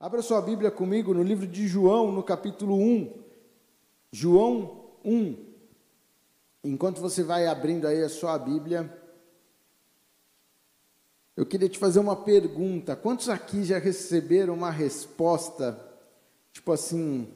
Abra 0.00 0.22
sua 0.22 0.40
Bíblia 0.40 0.70
comigo 0.70 1.12
no 1.12 1.24
livro 1.24 1.44
de 1.44 1.66
João, 1.66 2.12
no 2.12 2.22
capítulo 2.22 2.76
1. 2.76 3.12
João 4.12 4.90
1. 5.04 5.36
Enquanto 6.62 7.00
você 7.00 7.24
vai 7.24 7.48
abrindo 7.48 7.84
aí 7.84 8.00
a 8.04 8.08
sua 8.08 8.38
Bíblia, 8.38 8.96
eu 11.36 11.44
queria 11.44 11.68
te 11.68 11.80
fazer 11.80 11.98
uma 11.98 12.14
pergunta. 12.14 12.94
Quantos 12.94 13.28
aqui 13.28 13.64
já 13.64 13.78
receberam 13.78 14.54
uma 14.54 14.70
resposta, 14.70 15.76
tipo 16.52 16.70
assim, 16.70 17.34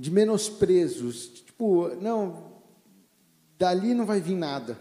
de 0.00 0.10
menosprezos? 0.10 1.28
Tipo, 1.28 1.94
não, 1.96 2.62
dali 3.58 3.92
não 3.92 4.06
vai 4.06 4.22
vir 4.22 4.36
nada. 4.36 4.80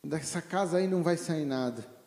Dessa 0.00 0.40
casa 0.40 0.78
aí 0.78 0.86
não 0.86 1.02
vai 1.02 1.16
sair 1.16 1.44
nada. 1.44 1.99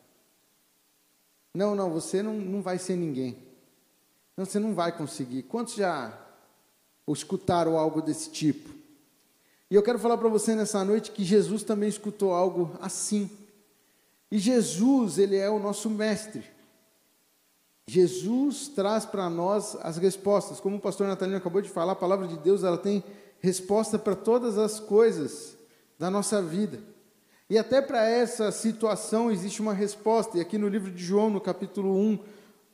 Não, 1.54 1.76
não, 1.76 1.92
você 1.92 2.24
não, 2.24 2.34
não 2.34 2.62
vai 2.62 2.78
ser 2.80 2.96
ninguém. 2.96 3.38
Não, 4.36 4.46
você 4.46 4.60
não 4.60 4.74
vai 4.74 4.96
conseguir. 4.96 5.44
Quantos 5.44 5.76
já 5.76 6.18
escutaram 7.08 7.78
algo 7.78 8.02
desse 8.02 8.32
tipo? 8.32 8.70
E 9.70 9.76
eu 9.76 9.84
quero 9.84 10.00
falar 10.00 10.18
para 10.18 10.30
você 10.30 10.56
nessa 10.56 10.84
noite 10.84 11.12
que 11.12 11.24
Jesus 11.24 11.64
também 11.64 11.90
escutou 11.90 12.34
algo 12.34 12.76
assim. 12.82 13.30
E 14.32 14.40
Jesus, 14.40 15.18
ele 15.18 15.36
é 15.36 15.50
o 15.50 15.60
nosso 15.60 15.90
mestre. 15.90 16.44
Jesus 17.88 18.68
traz 18.70 19.06
para 19.06 19.30
nós 19.30 19.76
as 19.82 19.98
respostas. 19.98 20.60
Como 20.60 20.78
o 20.78 20.82
pastor 20.82 21.08
Natalino 21.08 21.38
acabou 21.38 21.62
de 21.62 21.70
falar, 21.70 21.92
a 21.92 21.96
palavra 21.96 22.28
de 22.28 22.38
Deus, 22.38 22.64
ela 22.64 22.78
tem 22.78 23.04
resposta 23.40 24.00
para 24.00 24.16
todas 24.16 24.58
as 24.58 24.80
coisas 24.80 25.56
da 26.00 26.10
nossa 26.10 26.42
vida. 26.42 26.82
E 27.50 27.58
até 27.58 27.82
para 27.82 28.08
essa 28.08 28.52
situação 28.52 29.32
existe 29.32 29.62
uma 29.62 29.74
resposta. 29.74 30.38
E 30.38 30.42
aqui 30.42 30.58
no 30.58 30.68
livro 30.68 30.92
de 30.92 31.04
João, 31.04 31.30
no 31.30 31.42
capítulo 31.42 31.96
1, 31.96 32.20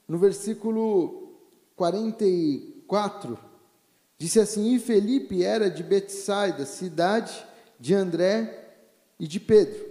no 0.08 0.18
versículo 0.18 1.40
44, 1.76 3.38
disse 4.18 4.40
assim: 4.40 4.76
E 4.76 4.80
Felipe 4.80 5.44
era 5.44 5.70
de 5.70 5.84
Betsaida, 5.84 6.66
cidade 6.66 7.46
de 7.80 7.94
André 7.94 8.78
e 9.20 9.28
de 9.28 9.40
Pedro. 9.40 9.90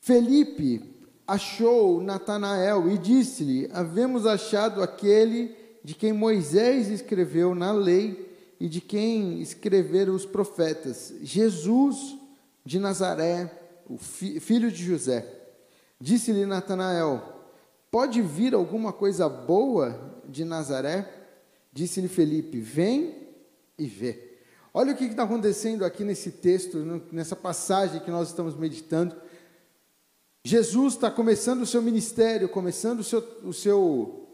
Felipe 0.00 0.82
achou 1.26 2.00
Natanael 2.02 2.90
e 2.90 2.98
disse-lhe: 2.98 3.70
Havemos 3.72 4.26
achado 4.26 4.82
aquele 4.82 5.54
de 5.82 5.94
quem 5.94 6.12
Moisés 6.12 6.88
escreveu 6.88 7.54
na 7.54 7.72
lei 7.72 8.28
e 8.58 8.68
de 8.68 8.80
quem 8.80 9.40
escreveram 9.40 10.14
os 10.14 10.26
profetas, 10.26 11.14
Jesus 11.22 12.18
de 12.64 12.78
Nazaré, 12.78 13.50
o 13.90 13.98
fi, 13.98 14.38
filho 14.38 14.70
de 14.70 14.84
José. 14.84 15.26
Disse-lhe 16.00 16.46
Natanael: 16.46 17.20
Pode 17.90 18.22
vir 18.22 18.54
alguma 18.54 18.92
coisa 18.92 19.28
boa 19.28 20.22
de 20.28 20.44
Nazaré? 20.44 21.12
Disse-lhe 21.72 22.06
Felipe: 22.06 22.60
Vem 22.60 23.28
e 23.76 23.86
vê. 23.86 24.38
Olha 24.72 24.92
o 24.92 24.96
que 24.96 25.04
está 25.04 25.24
acontecendo 25.24 25.84
aqui 25.84 26.04
nesse 26.04 26.30
texto, 26.30 26.78
nessa 27.10 27.34
passagem 27.34 28.00
que 28.00 28.10
nós 28.10 28.28
estamos 28.28 28.54
meditando. 28.54 29.16
Jesus 30.44 30.94
está 30.94 31.10
começando 31.10 31.62
o 31.62 31.66
seu 31.66 31.82
ministério, 31.82 32.48
começando 32.48 33.00
o 33.00 33.04
seu, 33.04 33.18
o 33.42 33.52
seu, 33.52 34.28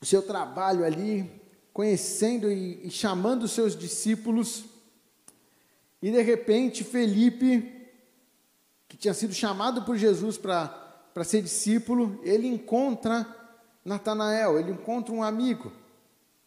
o 0.00 0.06
seu 0.06 0.22
trabalho 0.22 0.84
ali, 0.84 1.28
conhecendo 1.72 2.50
e, 2.50 2.86
e 2.86 2.90
chamando 2.90 3.42
os 3.42 3.50
seus 3.50 3.76
discípulos 3.76 4.64
e 6.02 6.10
de 6.10 6.22
repente, 6.22 6.82
Felipe, 6.82 7.88
que 8.88 8.96
tinha 8.96 9.14
sido 9.14 9.34
chamado 9.34 9.82
por 9.82 9.96
Jesus 9.96 10.38
para 10.38 11.24
ser 11.24 11.42
discípulo, 11.42 12.18
ele 12.22 12.46
encontra 12.46 13.26
Natanael, 13.84 14.58
ele 14.58 14.72
encontra 14.72 15.14
um 15.14 15.22
amigo, 15.22 15.70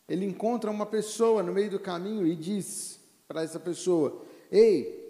ele 0.08 0.26
encontra 0.26 0.72
uma 0.72 0.86
pessoa 0.86 1.44
no 1.44 1.54
meio 1.54 1.70
do 1.70 1.80
caminho 1.80 2.26
e 2.26 2.36
diz 2.36 3.00
para 3.28 3.44
essa 3.44 3.60
pessoa: 3.60 4.22
Ei, 4.52 5.04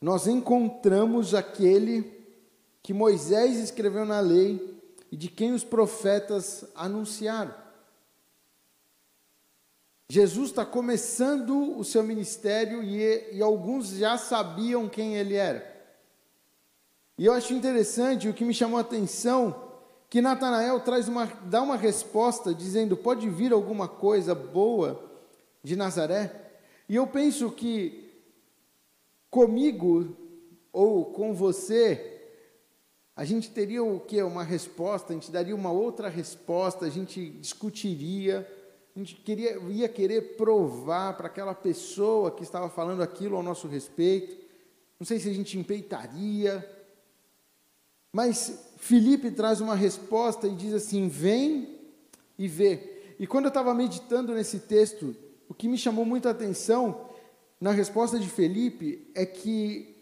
nós 0.00 0.26
encontramos 0.26 1.34
aquele 1.34 2.22
que 2.82 2.92
Moisés 2.92 3.58
escreveu 3.58 4.04
na 4.04 4.20
lei 4.20 4.80
e 5.10 5.16
de 5.16 5.28
quem 5.28 5.52
os 5.52 5.62
profetas 5.62 6.64
anunciaram. 6.74 7.61
Jesus 10.12 10.50
está 10.50 10.62
começando 10.62 11.78
o 11.78 11.82
seu 11.82 12.02
ministério 12.02 12.82
e, 12.82 13.34
e, 13.34 13.40
alguns 13.40 13.88
já 13.92 14.18
sabiam 14.18 14.86
quem 14.86 15.16
ele 15.16 15.36
era. 15.36 15.66
E 17.16 17.24
eu 17.24 17.32
acho 17.32 17.54
interessante, 17.54 18.28
o 18.28 18.34
que 18.34 18.44
me 18.44 18.52
chamou 18.52 18.76
a 18.76 18.82
atenção, 18.82 19.70
que 20.10 20.20
Natanael 20.20 20.80
traz 20.80 21.08
uma, 21.08 21.24
dá 21.44 21.62
uma 21.62 21.78
resposta 21.78 22.52
dizendo: 22.52 22.94
pode 22.94 23.26
vir 23.30 23.54
alguma 23.54 23.88
coisa 23.88 24.34
boa 24.34 25.02
de 25.62 25.76
Nazaré? 25.76 26.30
E 26.86 26.94
eu 26.94 27.06
penso 27.06 27.50
que 27.50 28.12
comigo 29.30 30.14
ou 30.70 31.06
com 31.06 31.32
você, 31.32 32.20
a 33.16 33.24
gente 33.24 33.50
teria 33.50 33.82
o 33.82 33.98
que? 33.98 34.22
Uma 34.22 34.44
resposta, 34.44 35.14
a 35.14 35.16
gente 35.16 35.32
daria 35.32 35.56
uma 35.56 35.72
outra 35.72 36.10
resposta, 36.10 36.84
a 36.84 36.90
gente 36.90 37.30
discutiria 37.30 38.46
a 38.94 38.98
gente 38.98 39.14
queria, 39.16 39.58
ia 39.70 39.88
querer 39.88 40.36
provar 40.36 41.16
para 41.16 41.26
aquela 41.26 41.54
pessoa 41.54 42.30
que 42.30 42.42
estava 42.42 42.68
falando 42.68 43.02
aquilo 43.02 43.36
ao 43.36 43.42
nosso 43.42 43.66
respeito. 43.66 44.36
Não 45.00 45.06
sei 45.06 45.18
se 45.18 45.30
a 45.30 45.32
gente 45.32 45.58
empeitaria. 45.58 46.68
Mas 48.12 48.72
Felipe 48.76 49.30
traz 49.30 49.60
uma 49.62 49.74
resposta 49.74 50.46
e 50.46 50.54
diz 50.54 50.74
assim: 50.74 51.08
vem 51.08 51.78
e 52.38 52.46
vê. 52.46 53.14
E 53.18 53.26
quando 53.26 53.46
eu 53.46 53.48
estava 53.48 53.72
meditando 53.72 54.34
nesse 54.34 54.60
texto, 54.60 55.16
o 55.48 55.54
que 55.54 55.68
me 55.68 55.78
chamou 55.78 56.04
muita 56.04 56.30
atenção 56.30 57.08
na 57.58 57.70
resposta 57.70 58.18
de 58.18 58.28
Felipe 58.28 59.10
é 59.14 59.24
que 59.24 59.96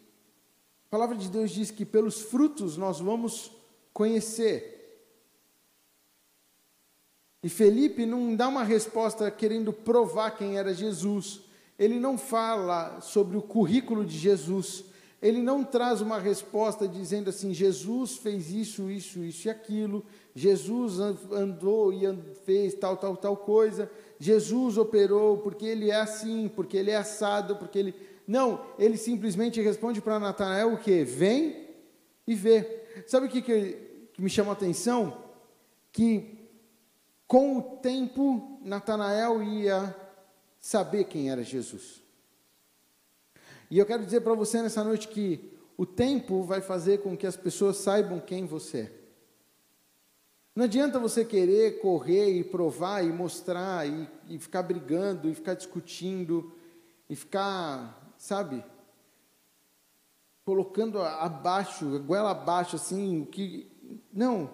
a 0.86 0.90
palavra 0.90 1.16
de 1.16 1.28
Deus 1.28 1.50
diz 1.52 1.70
que 1.70 1.84
pelos 1.84 2.20
frutos 2.22 2.76
nós 2.76 2.98
vamos 2.98 3.52
conhecer. 3.92 4.79
E 7.42 7.48
Felipe 7.48 8.04
não 8.04 8.36
dá 8.36 8.48
uma 8.48 8.62
resposta 8.62 9.30
querendo 9.30 9.72
provar 9.72 10.32
quem 10.32 10.58
era 10.58 10.74
Jesus. 10.74 11.40
Ele 11.78 11.98
não 11.98 12.18
fala 12.18 13.00
sobre 13.00 13.36
o 13.36 13.42
currículo 13.42 14.04
de 14.04 14.18
Jesus. 14.18 14.84
Ele 15.22 15.40
não 15.40 15.64
traz 15.64 16.00
uma 16.00 16.18
resposta 16.18 16.86
dizendo 16.86 17.30
assim: 17.30 17.54
Jesus 17.54 18.16
fez 18.16 18.50
isso, 18.50 18.90
isso, 18.90 19.22
isso 19.22 19.48
e 19.48 19.50
aquilo. 19.50 20.04
Jesus 20.34 20.98
andou 21.32 21.92
e 21.92 22.00
fez 22.44 22.74
tal, 22.74 22.96
tal, 22.96 23.16
tal 23.16 23.36
coisa. 23.36 23.90
Jesus 24.18 24.76
operou 24.76 25.38
porque 25.38 25.64
ele 25.64 25.90
é 25.90 25.96
assim, 25.96 26.48
porque 26.54 26.76
ele 26.76 26.90
é 26.90 26.96
assado, 26.96 27.56
porque 27.56 27.78
ele. 27.78 27.94
Não, 28.26 28.60
ele 28.78 28.96
simplesmente 28.96 29.60
responde 29.60 30.00
para 30.00 30.20
Natanael 30.20 30.74
o 30.74 30.78
que? 30.78 31.04
Vem 31.04 31.68
e 32.26 32.34
vê. 32.34 32.82
Sabe 33.06 33.26
o 33.26 33.28
que, 33.30 33.40
que, 33.42 33.76
que 34.12 34.22
me 34.22 34.28
chama 34.28 34.50
a 34.50 34.52
atenção? 34.52 35.16
Que 35.90 36.39
com 37.30 37.58
o 37.58 37.62
tempo, 37.76 38.58
Natanael 38.60 39.40
ia 39.40 39.96
saber 40.60 41.04
quem 41.04 41.30
era 41.30 41.44
Jesus. 41.44 42.02
E 43.70 43.78
eu 43.78 43.86
quero 43.86 44.04
dizer 44.04 44.22
para 44.22 44.34
você 44.34 44.60
nessa 44.60 44.82
noite 44.82 45.06
que 45.06 45.56
o 45.76 45.86
tempo 45.86 46.42
vai 46.42 46.60
fazer 46.60 46.98
com 47.04 47.16
que 47.16 47.28
as 47.28 47.36
pessoas 47.36 47.76
saibam 47.76 48.18
quem 48.18 48.46
você 48.46 48.78
é. 48.80 48.92
Não 50.56 50.64
adianta 50.64 50.98
você 50.98 51.24
querer 51.24 51.80
correr 51.80 52.32
e 52.32 52.42
provar 52.42 53.04
e 53.04 53.12
mostrar 53.12 53.88
e, 53.88 54.08
e 54.28 54.36
ficar 54.36 54.64
brigando 54.64 55.28
e 55.28 55.34
ficar 55.36 55.54
discutindo 55.54 56.52
e 57.08 57.14
ficar, 57.14 58.12
sabe, 58.18 58.64
colocando 60.44 61.00
abaixo, 61.00 62.00
goela 62.00 62.32
abaixo 62.32 62.74
assim, 62.74 63.22
o 63.22 63.26
que 63.26 63.70
não, 64.12 64.50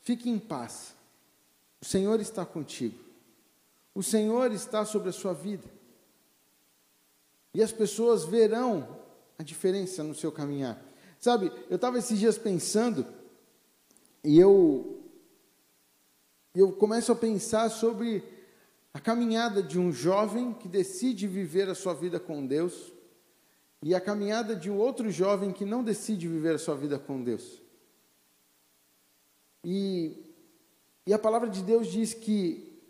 fique 0.00 0.28
em 0.28 0.40
paz. 0.40 0.95
O 1.80 1.84
Senhor 1.84 2.20
está 2.20 2.44
contigo. 2.44 2.98
O 3.94 4.02
Senhor 4.02 4.52
está 4.52 4.84
sobre 4.84 5.08
a 5.08 5.12
sua 5.12 5.32
vida. 5.32 5.68
E 7.54 7.62
as 7.62 7.72
pessoas 7.72 8.24
verão 8.24 9.00
a 9.38 9.42
diferença 9.42 10.02
no 10.02 10.14
seu 10.14 10.30
caminhar. 10.30 10.82
Sabe, 11.18 11.50
eu 11.70 11.76
estava 11.76 11.98
esses 11.98 12.18
dias 12.18 12.36
pensando, 12.36 13.06
e 14.22 14.38
eu, 14.38 15.02
eu 16.54 16.72
começo 16.72 17.10
a 17.12 17.16
pensar 17.16 17.70
sobre 17.70 18.22
a 18.92 19.00
caminhada 19.00 19.62
de 19.62 19.78
um 19.78 19.92
jovem 19.92 20.52
que 20.52 20.68
decide 20.68 21.26
viver 21.26 21.68
a 21.68 21.74
sua 21.74 21.94
vida 21.94 22.20
com 22.20 22.46
Deus, 22.46 22.92
e 23.82 23.94
a 23.94 24.00
caminhada 24.00 24.54
de 24.56 24.70
um 24.70 24.78
outro 24.78 25.10
jovem 25.10 25.52
que 25.52 25.64
não 25.64 25.82
decide 25.82 26.28
viver 26.28 26.56
a 26.56 26.58
sua 26.58 26.74
vida 26.74 26.98
com 26.98 27.22
Deus. 27.22 27.62
E 29.64 30.25
e 31.06 31.14
a 31.14 31.18
palavra 31.18 31.48
de 31.48 31.62
Deus 31.62 31.86
diz 31.86 32.12
que, 32.12 32.80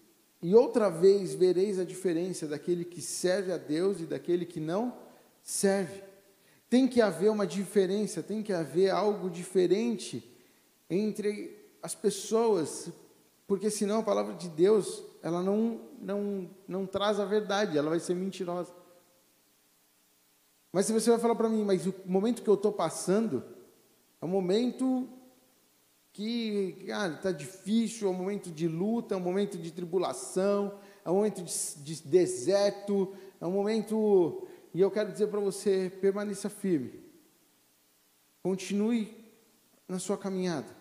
e 0.41 0.55
outra 0.55 0.89
vez 0.89 1.35
vereis 1.35 1.79
a 1.79 1.85
diferença 1.85 2.47
daquele 2.47 2.85
que 2.85 3.03
serve 3.03 3.53
a 3.53 3.59
Deus 3.59 4.01
e 4.01 4.07
daquele 4.07 4.47
que 4.47 4.59
não 4.59 4.97
serve. 5.43 6.03
Tem 6.71 6.89
que 6.89 7.03
haver 7.03 7.31
uma 7.31 7.47
diferença, 7.47 8.23
tem 8.23 8.43
que 8.43 8.55
haver 8.55 8.91
algo 8.91 9.29
diferente 9.29 10.29
entre 10.89 11.55
as 11.83 11.95
pessoas, 11.95 12.91
porque 13.47 13.71
senão 13.71 14.01
a 14.01 14.03
palavra 14.03 14.35
de 14.35 14.49
Deus, 14.49 15.05
ela 15.23 15.43
não, 15.43 15.81
não, 16.01 16.51
não 16.67 16.87
traz 16.87 17.21
a 17.21 17.25
verdade, 17.27 17.77
ela 17.77 17.91
vai 17.91 18.01
ser 18.01 18.15
mentirosa. 18.15 18.73
Mas 20.73 20.87
se 20.87 20.93
você 20.93 21.11
vai 21.11 21.19
falar 21.19 21.35
para 21.35 21.49
mim, 21.49 21.65
mas 21.65 21.87
o 21.87 21.95
momento 22.07 22.43
que 22.43 22.49
eu 22.49 22.55
estou 22.55 22.73
passando 22.73 23.45
é 24.21 24.25
um 24.25 24.29
momento 24.29 25.09
que 26.17 26.75
está 26.89 27.31
difícil, 27.31 28.09
é 28.09 28.11
um 28.11 28.15
momento 28.15 28.51
de 28.51 28.67
luta, 28.67 29.15
é 29.15 29.19
um 29.19 29.21
momento 29.21 29.59
de 29.59 29.71
tribulação, 29.71 30.81
é 31.05 31.11
um 31.11 31.17
momento 31.17 31.43
de, 31.43 31.85
de 31.85 32.03
deserto, 32.09 33.15
é 33.39 33.47
um 33.47 33.51
momento. 33.51 34.49
E 34.73 34.81
eu 34.81 34.91
quero 34.91 35.13
dizer 35.13 35.27
para 35.27 35.41
você: 35.41 35.93
permaneça 36.01 36.49
firme, 36.49 37.05
continue 38.43 39.15
na 39.87 39.99
sua 39.99 40.17
caminhada, 40.17 40.75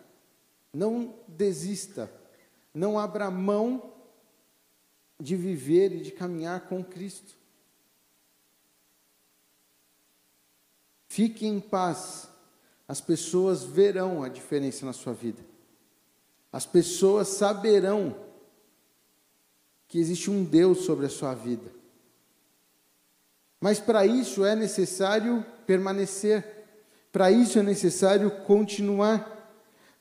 não 0.73 1.13
desista, 1.27 2.09
não 2.73 2.97
abra 2.97 3.29
mão 3.29 3.93
de 5.19 5.35
viver 5.35 5.91
e 5.91 6.01
de 6.01 6.11
caminhar 6.11 6.61
com 6.61 6.81
Cristo. 6.81 7.35
Fique 11.09 11.45
em 11.45 11.59
paz, 11.59 12.29
as 12.87 13.01
pessoas 13.01 13.63
verão 13.63 14.23
a 14.23 14.29
diferença 14.29 14.85
na 14.85 14.93
sua 14.93 15.13
vida. 15.13 15.43
As 16.51 16.65
pessoas 16.65 17.29
saberão 17.29 18.15
que 19.87 19.99
existe 19.99 20.29
um 20.29 20.43
Deus 20.43 20.79
sobre 20.79 21.05
a 21.05 21.09
sua 21.09 21.33
vida. 21.33 21.71
Mas 23.59 23.79
para 23.79 24.05
isso 24.05 24.45
é 24.45 24.55
necessário 24.55 25.43
permanecer, 25.65 26.45
para 27.11 27.31
isso 27.31 27.57
é 27.57 27.63
necessário 27.63 28.29
continuar, 28.43 29.31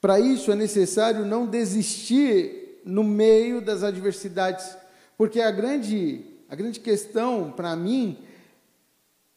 para 0.00 0.20
isso 0.20 0.52
é 0.52 0.54
necessário 0.54 1.24
não 1.24 1.46
desistir 1.46 2.82
no 2.84 3.02
meio 3.02 3.62
das 3.62 3.82
adversidades, 3.82 4.76
porque 5.16 5.40
a 5.40 5.50
grande, 5.50 6.26
a 6.48 6.54
grande 6.54 6.80
questão 6.80 7.50
para 7.50 7.74
mim 7.74 8.18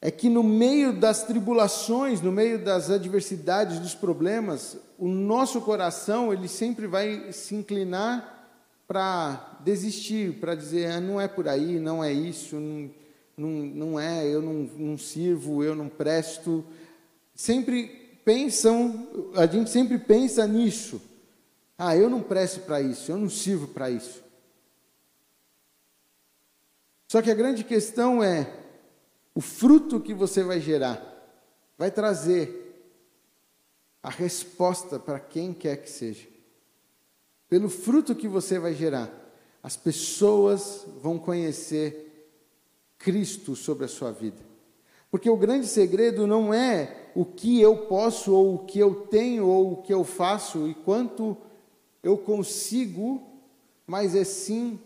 é 0.01 0.11
que 0.11 0.29
no 0.29 0.43
meio 0.43 0.93
das 0.93 1.23
tribulações, 1.23 2.21
no 2.21 2.31
meio 2.31 2.63
das 2.63 2.91
adversidades, 2.91 3.79
dos 3.79 3.95
problemas, 3.95 4.77
o 4.97 5.07
nosso 5.07 5.59
coração 5.61 6.31
ele 6.31 6.47
sempre 6.47 6.85
vai 6.85 7.31
se 7.31 7.55
inclinar 7.55 8.35
para 8.87 9.59
desistir, 9.63 10.39
para 10.39 10.55
dizer 10.55 10.91
ah, 10.91 11.01
não 11.01 11.19
é 11.19 11.27
por 11.27 11.47
aí, 11.47 11.79
não 11.79 12.03
é 12.03 12.13
isso, 12.13 12.55
não, 12.55 13.49
não, 13.49 13.99
é, 13.99 14.25
eu 14.25 14.41
não, 14.41 14.69
não 14.77 14.97
sirvo, 14.97 15.63
eu 15.63 15.75
não 15.75 15.89
presto. 15.89 16.63
Sempre 17.35 18.19
pensam, 18.23 19.31
a 19.35 19.45
gente 19.45 19.69
sempre 19.69 19.97
pensa 19.97 20.47
nisso. 20.47 21.01
Ah, 21.77 21.95
eu 21.95 22.09
não 22.09 22.21
presto 22.21 22.61
para 22.61 22.81
isso, 22.81 23.11
eu 23.11 23.17
não 23.17 23.29
sirvo 23.29 23.67
para 23.67 23.89
isso. 23.89 24.23
Só 27.07 27.21
que 27.21 27.31
a 27.31 27.35
grande 27.35 27.63
questão 27.63 28.23
é 28.23 28.51
o 29.37 29.39
fruto 29.39 29.99
que 29.99 30.15
você 30.15 30.41
vai 30.41 30.59
gerar 30.59 30.99
vai 31.77 31.91
trazer 31.91 32.89
a 34.01 34.09
resposta 34.09 34.97
para 34.97 35.19
quem 35.19 35.53
quer 35.53 35.77
que 35.77 35.91
seja. 35.91 36.27
Pelo 37.47 37.69
fruto 37.69 38.15
que 38.15 38.27
você 38.27 38.57
vai 38.57 38.73
gerar, 38.73 39.11
as 39.61 39.77
pessoas 39.77 40.87
vão 41.03 41.19
conhecer 41.19 42.31
Cristo 42.97 43.55
sobre 43.55 43.85
a 43.85 43.87
sua 43.87 44.11
vida. 44.11 44.43
Porque 45.11 45.29
o 45.29 45.37
grande 45.37 45.67
segredo 45.67 46.25
não 46.25 46.51
é 46.51 47.11
o 47.13 47.23
que 47.23 47.61
eu 47.61 47.85
posso, 47.85 48.33
ou 48.33 48.55
o 48.55 48.65
que 48.65 48.79
eu 48.79 49.05
tenho, 49.05 49.45
ou 49.45 49.73
o 49.73 49.83
que 49.83 49.93
eu 49.93 50.03
faço, 50.03 50.67
e 50.67 50.73
quanto 50.73 51.37
eu 52.01 52.17
consigo, 52.17 53.21
mas 53.85 54.15
é 54.15 54.23
sim 54.23 54.79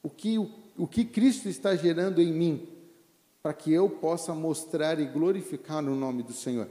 o 0.00 0.08
que, 0.08 0.38
o 0.38 0.86
que 0.86 1.04
Cristo 1.04 1.48
está 1.48 1.74
gerando 1.74 2.22
em 2.22 2.32
mim 2.32 2.75
para 3.46 3.54
que 3.54 3.72
eu 3.72 3.88
possa 3.88 4.34
mostrar 4.34 4.98
e 4.98 5.04
glorificar 5.04 5.80
no 5.80 5.94
nome 5.94 6.24
do 6.24 6.32
Senhor. 6.32 6.66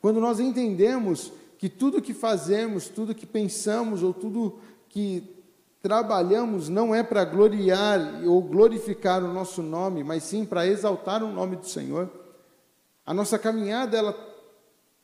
Quando 0.00 0.20
nós 0.20 0.38
entendemos 0.38 1.32
que 1.58 1.68
tudo 1.68 2.00
que 2.00 2.14
fazemos, 2.14 2.88
tudo 2.88 3.16
que 3.16 3.26
pensamos 3.26 4.00
ou 4.00 4.14
tudo 4.14 4.60
que 4.88 5.24
trabalhamos 5.82 6.68
não 6.68 6.94
é 6.94 7.02
para 7.02 7.24
gloriar 7.24 8.22
ou 8.24 8.40
glorificar 8.40 9.24
o 9.24 9.34
nosso 9.34 9.60
nome, 9.60 10.04
mas 10.04 10.22
sim 10.22 10.44
para 10.44 10.68
exaltar 10.68 11.20
o 11.24 11.32
nome 11.32 11.56
do 11.56 11.66
Senhor, 11.66 12.08
a 13.04 13.12
nossa 13.12 13.36
caminhada 13.36 13.98
ela 13.98 14.16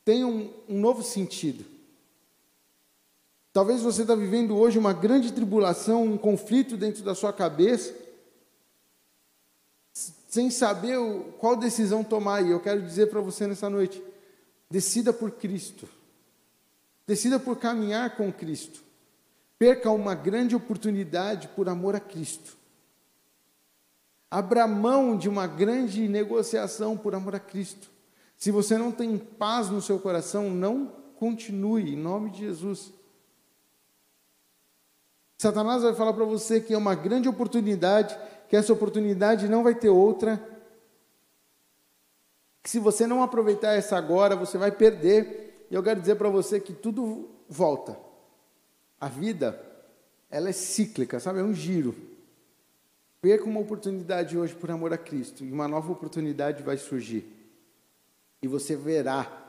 tem 0.05 0.23
um, 0.23 0.49
um 0.69 0.79
novo 0.79 1.03
sentido. 1.03 1.65
Talvez 3.51 3.81
você 3.81 4.03
está 4.03 4.15
vivendo 4.15 4.55
hoje 4.55 4.79
uma 4.79 4.93
grande 4.93 5.33
tribulação, 5.33 6.05
um 6.05 6.17
conflito 6.17 6.77
dentro 6.77 7.03
da 7.03 7.13
sua 7.13 7.33
cabeça, 7.33 7.93
sem 10.27 10.51
saber 10.51 10.97
qual 11.39 11.55
decisão 11.55 12.03
tomar. 12.03 12.45
E 12.45 12.51
eu 12.51 12.59
quero 12.59 12.81
dizer 12.81 13.07
para 13.07 13.21
você 13.21 13.47
nessa 13.47 13.69
noite: 13.69 14.03
decida 14.69 15.13
por 15.13 15.31
Cristo, 15.31 15.87
decida 17.07 17.39
por 17.39 17.57
caminhar 17.57 18.15
com 18.15 18.31
Cristo. 18.31 18.85
Perca 19.57 19.89
uma 19.89 20.13
grande 20.13 20.55
oportunidade 20.55 21.47
por 21.47 21.67
amor 21.67 21.95
a 21.95 21.99
Cristo. 21.99 22.55
Abra 24.29 24.67
mão 24.67 25.17
de 25.17 25.27
uma 25.27 25.47
grande 25.47 26.07
negociação 26.07 26.95
por 26.95 27.15
amor 27.15 27.33
a 27.33 27.39
Cristo. 27.39 27.89
Se 28.37 28.51
você 28.51 28.77
não 28.77 28.91
tem 28.91 29.17
paz 29.17 29.69
no 29.69 29.81
seu 29.81 29.97
coração, 29.97 30.51
não 30.51 30.93
continue, 31.15 31.93
em 31.93 31.97
nome 31.97 32.29
de 32.29 32.39
Jesus. 32.39 32.93
Satanás 35.39 35.81
vai 35.81 35.95
falar 35.95 36.13
para 36.13 36.25
você 36.25 36.59
que 36.59 36.73
é 36.73 36.77
uma 36.77 36.93
grande 36.93 37.29
oportunidade 37.29 38.15
que 38.47 38.55
essa 38.55 38.73
oportunidade 38.73 39.47
não 39.47 39.63
vai 39.63 39.75
ter 39.75 39.89
outra. 39.89 40.41
Que 42.63 42.69
se 42.69 42.79
você 42.79 43.05
não 43.05 43.23
aproveitar 43.23 43.73
essa 43.73 43.97
agora, 43.97 44.35
você 44.35 44.57
vai 44.57 44.71
perder. 44.71 45.67
E 45.69 45.75
eu 45.75 45.83
quero 45.83 45.99
dizer 45.99 46.15
para 46.15 46.29
você 46.29 46.59
que 46.59 46.73
tudo 46.73 47.29
volta. 47.47 47.97
A 48.99 49.07
vida, 49.07 49.61
ela 50.29 50.49
é 50.49 50.53
cíclica, 50.53 51.19
sabe? 51.19 51.39
É 51.39 51.43
um 51.43 51.53
giro. 51.53 51.95
Perca 53.21 53.45
uma 53.45 53.59
oportunidade 53.59 54.37
hoje 54.37 54.55
por 54.55 54.69
amor 54.69 54.93
a 54.93 54.97
Cristo 54.97 55.43
e 55.43 55.51
uma 55.51 55.67
nova 55.67 55.91
oportunidade 55.91 56.63
vai 56.63 56.77
surgir. 56.77 57.25
E 58.41 58.47
você 58.47 58.75
verá, 58.75 59.45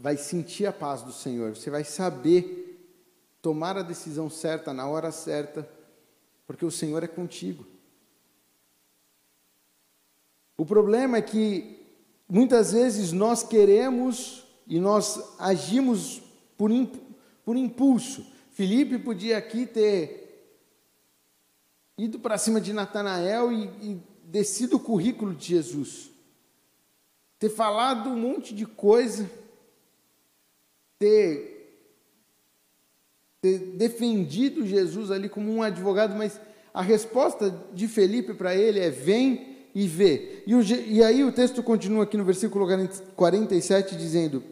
vai 0.00 0.16
sentir 0.16 0.66
a 0.66 0.72
paz 0.72 1.02
do 1.02 1.12
Senhor. 1.12 1.54
Você 1.54 1.70
vai 1.70 1.84
saber 1.84 2.66
tomar 3.42 3.76
a 3.76 3.82
decisão 3.82 4.30
certa 4.30 4.72
na 4.72 4.88
hora 4.88 5.12
certa, 5.12 5.68
porque 6.46 6.64
o 6.64 6.70
Senhor 6.70 7.02
é 7.02 7.08
contigo. 7.08 7.66
O 10.60 10.66
problema 10.66 11.16
é 11.16 11.22
que 11.22 11.78
muitas 12.28 12.72
vezes 12.72 13.12
nós 13.12 13.42
queremos 13.42 14.44
e 14.66 14.78
nós 14.78 15.18
agimos 15.38 16.20
por, 16.54 16.70
por 17.46 17.56
impulso. 17.56 18.26
Felipe 18.50 18.98
podia 18.98 19.38
aqui 19.38 19.64
ter 19.64 20.60
ido 21.96 22.18
para 22.18 22.36
cima 22.36 22.60
de 22.60 22.74
Natanael 22.74 23.50
e, 23.50 23.64
e 23.80 24.02
descido 24.24 24.76
o 24.76 24.80
currículo 24.80 25.34
de 25.34 25.46
Jesus, 25.46 26.10
ter 27.38 27.48
falado 27.48 28.10
um 28.10 28.16
monte 28.16 28.54
de 28.54 28.66
coisa, 28.66 29.30
ter, 30.98 31.88
ter 33.40 33.60
defendido 33.78 34.66
Jesus 34.66 35.10
ali 35.10 35.30
como 35.30 35.50
um 35.50 35.62
advogado, 35.62 36.14
mas 36.14 36.38
a 36.74 36.82
resposta 36.82 37.50
de 37.72 37.88
Felipe 37.88 38.34
para 38.34 38.54
ele 38.54 38.78
é: 38.78 38.90
vem 38.90 39.49
e 39.74 39.86
vê. 39.86 40.42
E, 40.46 40.54
o, 40.54 40.62
e 40.62 41.02
aí 41.02 41.24
o 41.24 41.32
texto 41.32 41.62
continua 41.62 42.04
aqui 42.04 42.16
no 42.16 42.24
versículo 42.24 42.66
47 43.16 43.96
dizendo: 43.96 44.42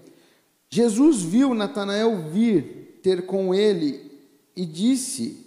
Jesus 0.71 1.23
viu 1.23 1.55
Natanael 1.55 2.23
vir 2.31 3.01
ter 3.03 3.27
com 3.27 3.55
ele 3.55 4.11
e 4.57 4.65
disse: 4.67 5.47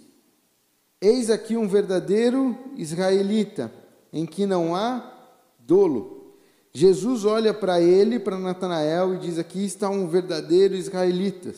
Eis 1.00 1.30
aqui 1.30 1.56
um 1.56 1.68
verdadeiro 1.68 2.56
israelita, 2.76 3.72
em 4.12 4.26
que 4.26 4.46
não 4.46 4.74
há 4.74 5.12
dolo. 5.58 6.34
Jesus 6.72 7.24
olha 7.24 7.52
para 7.52 7.80
ele, 7.80 8.18
para 8.18 8.38
Natanael, 8.38 9.14
e 9.14 9.18
diz: 9.18 9.38
Aqui 9.38 9.64
está 9.64 9.88
um 9.88 10.08
verdadeiro 10.08 10.74
israelita, 10.74 11.54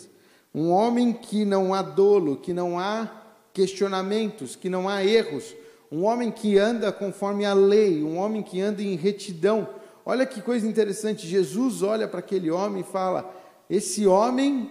um 0.54 0.70
homem 0.70 1.12
que 1.12 1.44
não 1.44 1.72
há 1.72 1.82
dolo, 1.82 2.36
que 2.36 2.52
não 2.52 2.78
há 2.78 3.22
questionamentos, 3.52 4.56
que 4.56 4.68
não 4.68 4.88
há 4.88 5.04
erros, 5.04 5.54
um 5.90 6.04
homem 6.04 6.30
que 6.30 6.58
anda 6.58 6.92
conforme 6.92 7.44
a 7.44 7.54
lei, 7.54 8.02
um 8.02 8.18
homem 8.18 8.42
que 8.42 8.60
anda 8.60 8.82
em 8.82 8.96
retidão. 8.96 9.68
Olha 10.04 10.26
que 10.26 10.42
coisa 10.42 10.66
interessante, 10.66 11.26
Jesus 11.26 11.82
olha 11.82 12.08
para 12.08 12.18
aquele 12.18 12.50
homem 12.50 12.80
e 12.80 12.84
fala: 12.84 13.34
Esse 13.68 14.06
homem 14.06 14.70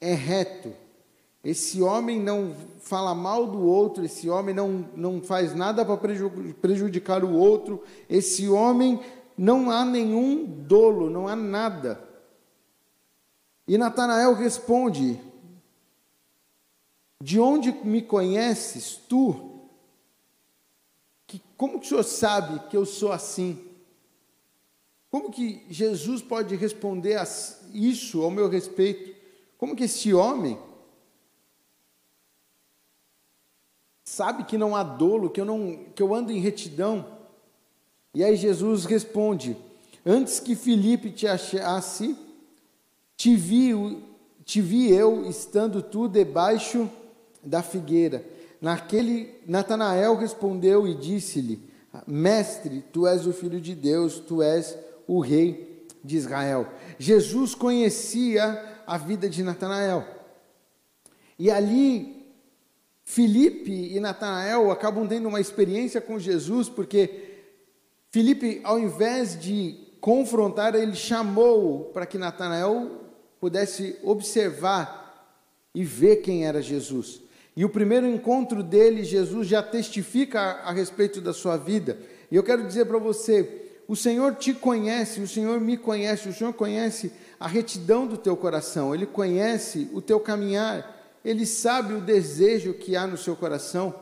é 0.00 0.14
reto, 0.14 0.72
esse 1.42 1.82
homem 1.82 2.20
não 2.20 2.54
fala 2.80 3.14
mal 3.14 3.46
do 3.46 3.62
outro, 3.64 4.04
esse 4.04 4.28
homem 4.28 4.54
não, 4.54 4.88
não 4.96 5.20
faz 5.20 5.54
nada 5.54 5.84
para 5.84 5.96
prejudicar 6.60 7.24
o 7.24 7.34
outro, 7.34 7.82
esse 8.08 8.48
homem 8.48 9.00
não 9.36 9.70
há 9.70 9.84
nenhum 9.84 10.44
dolo, 10.44 11.08
não 11.08 11.26
há 11.26 11.34
nada. 11.34 12.02
E 13.66 13.78
Natanael 13.78 14.34
responde: 14.34 15.20
De 17.22 17.38
onde 17.40 17.72
me 17.84 18.02
conheces 18.02 19.00
tu? 19.08 19.49
Que, 21.30 21.40
como 21.56 21.78
que 21.78 21.86
o 21.86 21.88
senhor 21.88 22.02
sabe 22.02 22.58
que 22.68 22.76
eu 22.76 22.84
sou 22.84 23.12
assim? 23.12 23.56
Como 25.08 25.30
que 25.30 25.64
Jesus 25.70 26.20
pode 26.20 26.56
responder 26.56 27.14
a 27.14 27.24
isso 27.72 28.20
ao 28.22 28.32
meu 28.32 28.48
respeito? 28.48 29.14
Como 29.56 29.76
que 29.76 29.84
esse 29.84 30.12
homem 30.12 30.58
sabe 34.02 34.42
que 34.42 34.58
não 34.58 34.74
há 34.74 34.82
dolo, 34.82 35.30
que 35.30 35.40
eu 35.40 35.44
não 35.44 35.84
que 35.94 36.02
eu 36.02 36.12
ando 36.12 36.32
em 36.32 36.40
retidão? 36.40 37.06
E 38.12 38.24
aí 38.24 38.34
Jesus 38.34 38.84
responde: 38.84 39.56
Antes 40.04 40.40
que 40.40 40.56
Filipe 40.56 41.12
te 41.12 41.28
achasse, 41.28 42.18
te 43.16 43.36
vi, 43.36 44.02
te 44.44 44.60
vi 44.60 44.90
eu 44.90 45.24
estando 45.30 45.80
tu 45.80 46.08
debaixo 46.08 46.90
da 47.40 47.62
figueira. 47.62 48.39
Naquele 48.60 49.40
Natanael 49.46 50.16
respondeu 50.16 50.86
e 50.86 50.94
disse-lhe: 50.94 51.70
Mestre, 52.06 52.84
tu 52.92 53.06
és 53.06 53.26
o 53.26 53.32
filho 53.32 53.60
de 53.60 53.74
Deus, 53.74 54.18
tu 54.20 54.42
és 54.42 54.76
o 55.06 55.20
rei 55.20 55.86
de 56.04 56.16
Israel. 56.16 56.68
Jesus 56.98 57.54
conhecia 57.54 58.82
a 58.86 58.98
vida 58.98 59.28
de 59.28 59.42
Natanael. 59.42 60.06
E 61.38 61.50
ali 61.50 62.20
Filipe 63.04 63.72
e 63.72 63.98
Natanael 63.98 64.70
acabam 64.70 65.08
tendo 65.08 65.28
uma 65.28 65.40
experiência 65.40 66.00
com 66.00 66.18
Jesus, 66.18 66.68
porque 66.68 67.42
Filipe, 68.10 68.60
ao 68.62 68.78
invés 68.78 69.40
de 69.40 69.76
confrontar, 70.00 70.74
ele 70.74 70.94
chamou 70.94 71.86
para 71.92 72.06
que 72.06 72.18
Natanael 72.18 73.00
pudesse 73.40 73.98
observar 74.02 75.00
e 75.74 75.82
ver 75.82 76.16
quem 76.16 76.46
era 76.46 76.60
Jesus. 76.60 77.22
E 77.56 77.64
o 77.64 77.68
primeiro 77.68 78.06
encontro 78.06 78.62
dele, 78.62 79.04
Jesus 79.04 79.46
já 79.46 79.62
testifica 79.62 80.40
a, 80.40 80.70
a 80.70 80.72
respeito 80.72 81.20
da 81.20 81.32
sua 81.32 81.56
vida. 81.56 81.98
E 82.30 82.36
eu 82.36 82.42
quero 82.42 82.66
dizer 82.66 82.86
para 82.86 82.98
você, 82.98 83.70
o 83.88 83.96
Senhor 83.96 84.36
te 84.36 84.54
conhece, 84.54 85.20
o 85.20 85.26
Senhor 85.26 85.60
me 85.60 85.76
conhece, 85.76 86.28
o 86.28 86.32
Senhor 86.32 86.52
conhece 86.52 87.12
a 87.40 87.48
retidão 87.48 88.06
do 88.06 88.16
teu 88.16 88.36
coração, 88.36 88.94
Ele 88.94 89.06
conhece 89.06 89.90
o 89.92 90.00
teu 90.00 90.20
caminhar, 90.20 91.18
Ele 91.24 91.44
sabe 91.44 91.94
o 91.94 92.00
desejo 92.00 92.74
que 92.74 92.94
há 92.94 93.06
no 93.06 93.18
seu 93.18 93.34
coração. 93.34 93.94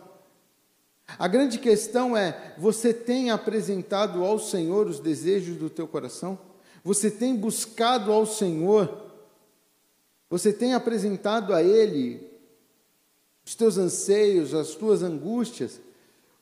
A 1.19 1.27
grande 1.27 1.59
questão 1.59 2.15
é: 2.15 2.55
você 2.59 2.93
tem 2.93 3.31
apresentado 3.31 4.23
ao 4.25 4.39
Senhor 4.39 4.87
os 4.87 5.01
desejos 5.01 5.57
do 5.57 5.71
teu 5.71 5.89
coração? 5.89 6.39
Você 6.85 7.11
tem 7.11 7.35
buscado 7.35 8.13
ao 8.13 8.27
Senhor? 8.27 9.07
Você 10.29 10.53
tem 10.53 10.75
apresentado 10.75 11.55
a 11.55 11.63
Ele 11.63 12.28
os 13.49 13.55
teus 13.55 13.79
anseios, 13.79 14.53
as 14.53 14.75
tuas 14.75 15.03
angústias? 15.03 15.81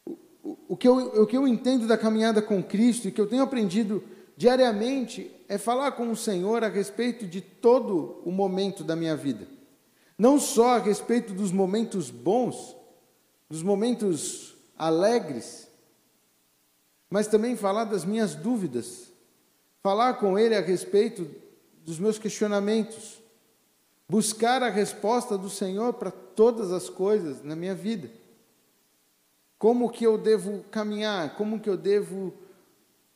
O, 0.04 0.58
o, 0.70 0.76
que 0.76 0.88
eu, 0.88 0.96
o 1.22 1.24
que 1.24 1.36
eu 1.36 1.46
entendo 1.46 1.86
da 1.86 1.96
caminhada 1.96 2.42
com 2.42 2.60
Cristo 2.60 3.06
e 3.06 3.12
que 3.12 3.20
eu 3.20 3.28
tenho 3.28 3.44
aprendido 3.44 4.02
diariamente 4.36 5.30
é 5.48 5.56
falar 5.56 5.92
com 5.92 6.10
o 6.10 6.16
Senhor 6.16 6.64
a 6.64 6.68
respeito 6.68 7.24
de 7.24 7.40
todo 7.40 8.20
o 8.24 8.32
momento 8.32 8.82
da 8.82 8.96
minha 8.96 9.14
vida. 9.14 9.46
Não 10.18 10.40
só 10.40 10.70
a 10.70 10.78
respeito 10.78 11.32
dos 11.32 11.52
momentos 11.52 12.10
bons, 12.10 12.74
dos 13.48 13.62
momentos 13.62 14.56
alegres, 14.76 15.68
mas 17.08 17.28
também 17.28 17.54
falar 17.54 17.84
das 17.84 18.04
minhas 18.04 18.34
dúvidas, 18.34 19.12
falar 19.80 20.14
com 20.14 20.36
Ele 20.36 20.56
a 20.56 20.60
respeito 20.60 21.30
dos 21.84 22.00
meus 22.00 22.18
questionamentos, 22.18 23.22
buscar 24.08 24.62
a 24.62 24.70
resposta 24.70 25.36
do 25.36 25.50
Senhor 25.50 25.94
para 25.94 26.10
todas 26.10 26.72
as 26.72 26.88
coisas 26.88 27.42
na 27.42 27.56
minha 27.56 27.74
vida. 27.74 28.10
Como 29.58 29.90
que 29.90 30.04
eu 30.04 30.18
devo 30.18 30.62
caminhar, 30.70 31.34
como 31.36 31.58
que 31.58 31.68
eu 31.68 31.76
devo 31.76 32.34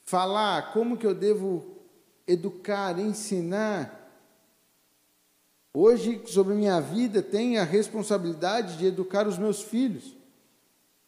falar, 0.05 0.73
como 0.73 0.97
que 0.97 1.07
eu 1.07 1.15
devo 1.15 1.77
educar, 2.27 2.99
ensinar. 2.99 3.97
Hoje, 5.73 6.23
sobre 6.27 6.55
minha 6.55 6.81
vida, 6.81 7.23
tenho 7.23 7.61
a 7.61 7.65
responsabilidade 7.65 8.77
de 8.77 8.87
educar 8.87 9.29
os 9.29 9.39
meus 9.39 9.63
filhos. 9.63 10.17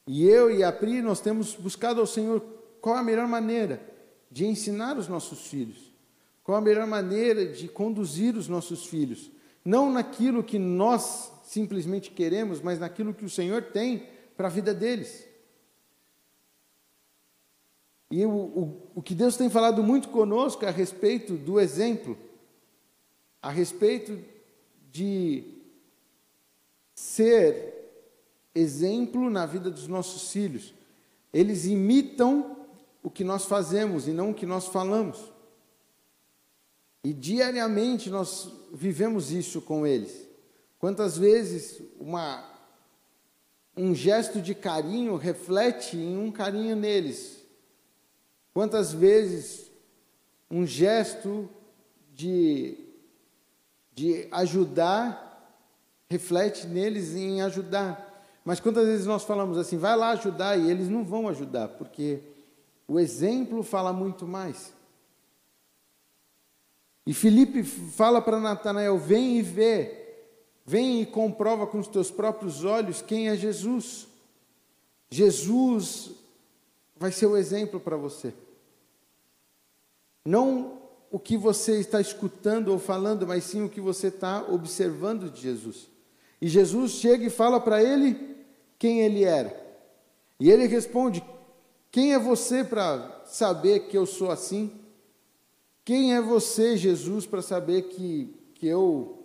E 0.07 0.27
eu 0.27 0.51
e 0.51 0.63
a 0.63 0.73
Pri, 0.73 1.01
nós 1.01 1.21
temos 1.21 1.55
buscado 1.55 2.01
ao 2.01 2.07
Senhor 2.07 2.41
qual 2.81 2.97
a 2.97 3.03
melhor 3.03 3.27
maneira 3.27 3.81
de 4.31 4.47
ensinar 4.47 4.97
os 4.97 5.09
nossos 5.09 5.47
filhos, 5.47 5.93
qual 6.43 6.59
a 6.59 6.61
melhor 6.61 6.87
maneira 6.87 7.47
de 7.47 7.69
conduzir 7.69 8.37
os 8.37 8.49
nossos 8.49 8.87
filhos, 8.87 9.31
não 9.65 9.91
naquilo 9.93 10.43
que 10.43 10.59
nós 10.59 11.33
simplesmente 11.45 12.11
queremos, 12.11 12.61
mas 12.61 12.79
naquilo 12.79 13.15
que 13.15 13.25
o 13.25 13.31
Senhor 13.31 13.63
tem 13.63 14.09
para 14.37 14.49
a 14.49 14.51
vida 14.51 14.73
deles. 14.73 15.27
E 18.11 18.27
o, 18.27 18.31
o, 18.31 18.91
o 18.97 19.03
que 19.03 19.15
Deus 19.15 19.37
tem 19.37 19.49
falado 19.49 19.83
muito 19.83 20.09
conosco 20.09 20.65
é 20.65 20.69
a 20.69 20.73
respeito 20.73 21.35
do 21.35 21.59
exemplo, 21.59 22.19
a 23.41 23.51
respeito 23.51 24.19
de 24.91 25.45
ser 26.95 27.73
exemplo 28.55 29.31
na 29.31 29.47
vida 29.47 29.71
dos 29.71 29.89
nossos 29.89 30.31
filhos. 30.31 30.75
Eles 31.33 31.65
imitam 31.65 32.67
o 33.03 33.11
que 33.11 33.25
nós 33.25 33.47
fazemos 33.47 34.07
e 34.07 34.13
não 34.13 34.31
o 34.31 34.35
que 34.35 34.45
nós 34.45 34.67
falamos. 34.67 35.32
E 37.05 37.13
diariamente 37.13 38.09
nós 38.09 38.49
vivemos 38.73 39.33
isso 39.33 39.61
com 39.61 39.87
eles. 39.87 40.29
Quantas 40.79 41.19
vezes 41.19 41.81
uma, 41.99 42.45
um 43.77 43.95
gesto 43.95 44.41
de 44.41 44.55
carinho 44.55 45.17
reflete 45.17 45.97
em 45.97 46.17
um 46.17 46.31
carinho 46.31 46.77
neles? 46.77 47.45
Quantas 48.55 48.93
vezes 48.93 49.71
um 50.51 50.67
gesto 50.67 51.49
de, 52.15 52.79
de 53.93 54.29
ajudar 54.31 55.31
reflete 56.09 56.67
neles 56.67 57.15
em 57.15 57.43
ajudar? 57.43 58.11
Mas 58.45 58.61
quantas 58.61 58.87
vezes 58.87 59.07
nós 59.07 59.25
falamos 59.25 59.57
assim, 59.57 59.77
vai 59.77 59.97
lá 59.97 60.11
ajudar 60.11 60.57
e 60.57 60.71
eles 60.71 60.89
não 60.89 61.05
vão 61.05 61.29
ajudar, 61.29 61.69
porque 61.69 62.21
o 62.87 62.99
exemplo 62.99 63.63
fala 63.63 63.93
muito 63.93 64.27
mais. 64.27 64.73
E 67.07 67.13
Felipe 67.13 67.63
fala 67.63 68.21
para 68.21 68.39
Natanael: 68.39 68.99
vem 68.99 69.39
e 69.39 69.43
vê, 69.43 70.17
vem 70.65 71.03
e 71.03 71.07
comprova 71.07 71.67
com 71.67 71.79
os 71.79 71.89
teus 71.89 72.11
próprios 72.11 72.65
olhos 72.65 73.03
quem 73.03 73.29
é 73.29 73.37
Jesus. 73.37 74.07
Jesus 75.11 76.13
vai 76.97 77.13
ser 77.13 77.27
o 77.27 77.37
exemplo 77.37 77.81
para 77.81 77.97
você. 77.97 78.33
Não 80.25 80.81
o 81.11 81.19
que 81.19 81.37
você 81.37 81.79
está 81.79 82.01
escutando 82.01 82.69
ou 82.69 82.79
falando, 82.79 83.27
mas 83.27 83.45
sim 83.45 83.63
o 83.63 83.69
que 83.69 83.81
você 83.81 84.07
está 84.07 84.43
observando 84.49 85.29
de 85.29 85.43
Jesus. 85.43 85.91
E 86.41 86.49
Jesus 86.49 86.93
chega 86.93 87.27
e 87.27 87.31
fala 87.31 87.61
para 87.61 87.83
ele 87.83 88.37
quem 88.79 89.01
ele 89.01 89.25
era. 89.25 89.61
E 90.41 90.51
ele 90.51 90.67
responde: 90.67 91.23
Quem 91.91 92.15
é 92.15 92.19
você 92.19 92.65
para 92.65 93.23
saber 93.27 93.89
que 93.89 93.99
eu 93.99 94.07
sou 94.07 94.31
assim? 94.31 94.82
Quem 95.85 96.15
é 96.15 96.21
você, 96.21 96.77
Jesus, 96.77 97.27
para 97.27 97.43
saber 97.43 97.83
que, 97.83 98.35
que 98.55 98.67
eu 98.67 99.25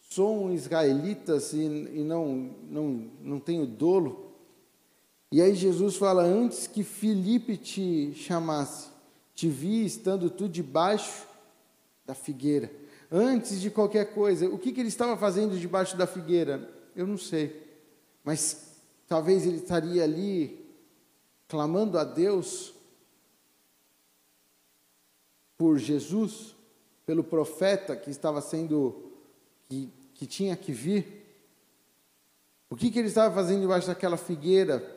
sou 0.00 0.44
um 0.44 0.52
israelita 0.52 1.38
e, 1.52 1.56
e 1.56 2.04
não, 2.04 2.54
não, 2.70 3.10
não 3.20 3.40
tenho 3.40 3.66
dolo? 3.66 4.32
E 5.32 5.40
aí 5.40 5.54
Jesus 5.54 5.96
fala: 5.96 6.22
Antes 6.22 6.66
que 6.66 6.82
Filipe 6.82 7.56
te 7.56 8.12
chamasse, 8.14 8.88
te 9.34 9.48
vi 9.48 9.84
estando 9.84 10.28
tu 10.30 10.48
debaixo 10.48 11.26
da 12.06 12.14
figueira. 12.14 12.70
Antes 13.10 13.60
de 13.60 13.70
qualquer 13.70 14.12
coisa, 14.14 14.48
o 14.48 14.58
que, 14.58 14.72
que 14.72 14.80
ele 14.80 14.88
estava 14.88 15.16
fazendo 15.16 15.58
debaixo 15.58 15.96
da 15.96 16.06
figueira? 16.06 16.70
Eu 16.94 17.06
não 17.06 17.16
sei. 17.16 17.62
Mas 18.22 18.74
Talvez 19.06 19.46
ele 19.46 19.58
estaria 19.58 20.02
ali 20.02 20.66
clamando 21.46 21.98
a 21.98 22.04
Deus 22.04 22.74
por 25.56 25.78
Jesus, 25.78 26.54
pelo 27.06 27.22
profeta 27.22 27.96
que 27.96 28.10
estava 28.10 28.40
sendo, 28.40 29.12
que, 29.68 29.90
que 30.14 30.26
tinha 30.26 30.56
que 30.56 30.72
vir. 30.72 31.24
O 32.68 32.76
que, 32.76 32.90
que 32.90 32.98
ele 32.98 33.08
estava 33.08 33.34
fazendo 33.34 33.60
debaixo 33.60 33.86
daquela 33.86 34.16
figueira? 34.16 34.92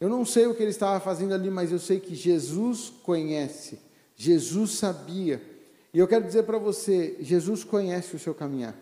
Eu 0.00 0.08
não 0.08 0.24
sei 0.24 0.46
o 0.46 0.54
que 0.54 0.62
ele 0.62 0.70
estava 0.70 1.00
fazendo 1.00 1.34
ali, 1.34 1.50
mas 1.50 1.72
eu 1.72 1.78
sei 1.78 1.98
que 1.98 2.14
Jesus 2.14 2.90
conhece, 3.02 3.80
Jesus 4.14 4.72
sabia. 4.72 5.42
E 5.92 5.98
eu 5.98 6.06
quero 6.06 6.24
dizer 6.24 6.44
para 6.44 6.58
você: 6.58 7.16
Jesus 7.20 7.64
conhece 7.64 8.14
o 8.14 8.18
seu 8.18 8.34
caminhar. 8.34 8.76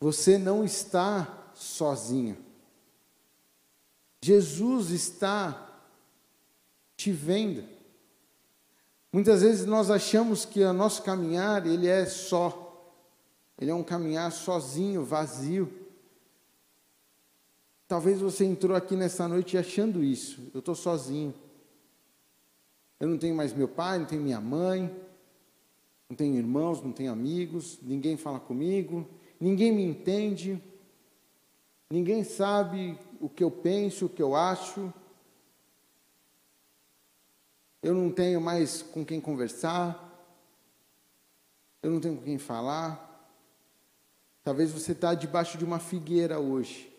Você 0.00 0.36
não 0.36 0.64
está 0.64 1.52
sozinho. 1.54 2.36
Jesus 4.20 4.90
está 4.90 5.65
te 6.96 7.12
vendo. 7.12 7.64
Muitas 9.12 9.42
vezes 9.42 9.66
nós 9.66 9.90
achamos 9.90 10.44
que 10.44 10.62
o 10.62 10.72
nosso 10.72 11.02
caminhar 11.02 11.66
ele 11.66 11.86
é 11.86 12.06
só. 12.06 12.62
Ele 13.58 13.70
é 13.70 13.74
um 13.74 13.82
caminhar 13.82 14.30
sozinho, 14.32 15.04
vazio. 15.04 15.72
Talvez 17.88 18.20
você 18.20 18.44
entrou 18.44 18.76
aqui 18.76 18.96
nessa 18.96 19.28
noite 19.28 19.56
achando 19.56 20.02
isso. 20.02 20.50
Eu 20.52 20.58
estou 20.58 20.74
sozinho. 20.74 21.34
Eu 22.98 23.08
não 23.08 23.18
tenho 23.18 23.34
mais 23.34 23.52
meu 23.52 23.68
pai, 23.68 23.98
não 23.98 24.06
tenho 24.06 24.22
minha 24.22 24.40
mãe, 24.40 24.94
não 26.08 26.16
tenho 26.16 26.36
irmãos, 26.36 26.82
não 26.82 26.92
tenho 26.92 27.12
amigos, 27.12 27.78
ninguém 27.82 28.16
fala 28.16 28.40
comigo, 28.40 29.06
ninguém 29.38 29.72
me 29.72 29.82
entende, 29.82 30.62
ninguém 31.90 32.24
sabe 32.24 32.98
o 33.20 33.28
que 33.28 33.44
eu 33.44 33.50
penso, 33.50 34.06
o 34.06 34.08
que 34.08 34.22
eu 34.22 34.34
acho. 34.34 34.92
Eu 37.86 37.94
não 37.94 38.10
tenho 38.10 38.40
mais 38.40 38.82
com 38.82 39.04
quem 39.04 39.20
conversar, 39.20 40.12
eu 41.80 41.88
não 41.88 42.00
tenho 42.00 42.16
com 42.16 42.24
quem 42.24 42.36
falar. 42.36 43.30
Talvez 44.42 44.72
você 44.72 44.90
está 44.90 45.14
debaixo 45.14 45.56
de 45.56 45.64
uma 45.64 45.78
figueira 45.78 46.40
hoje, 46.40 46.92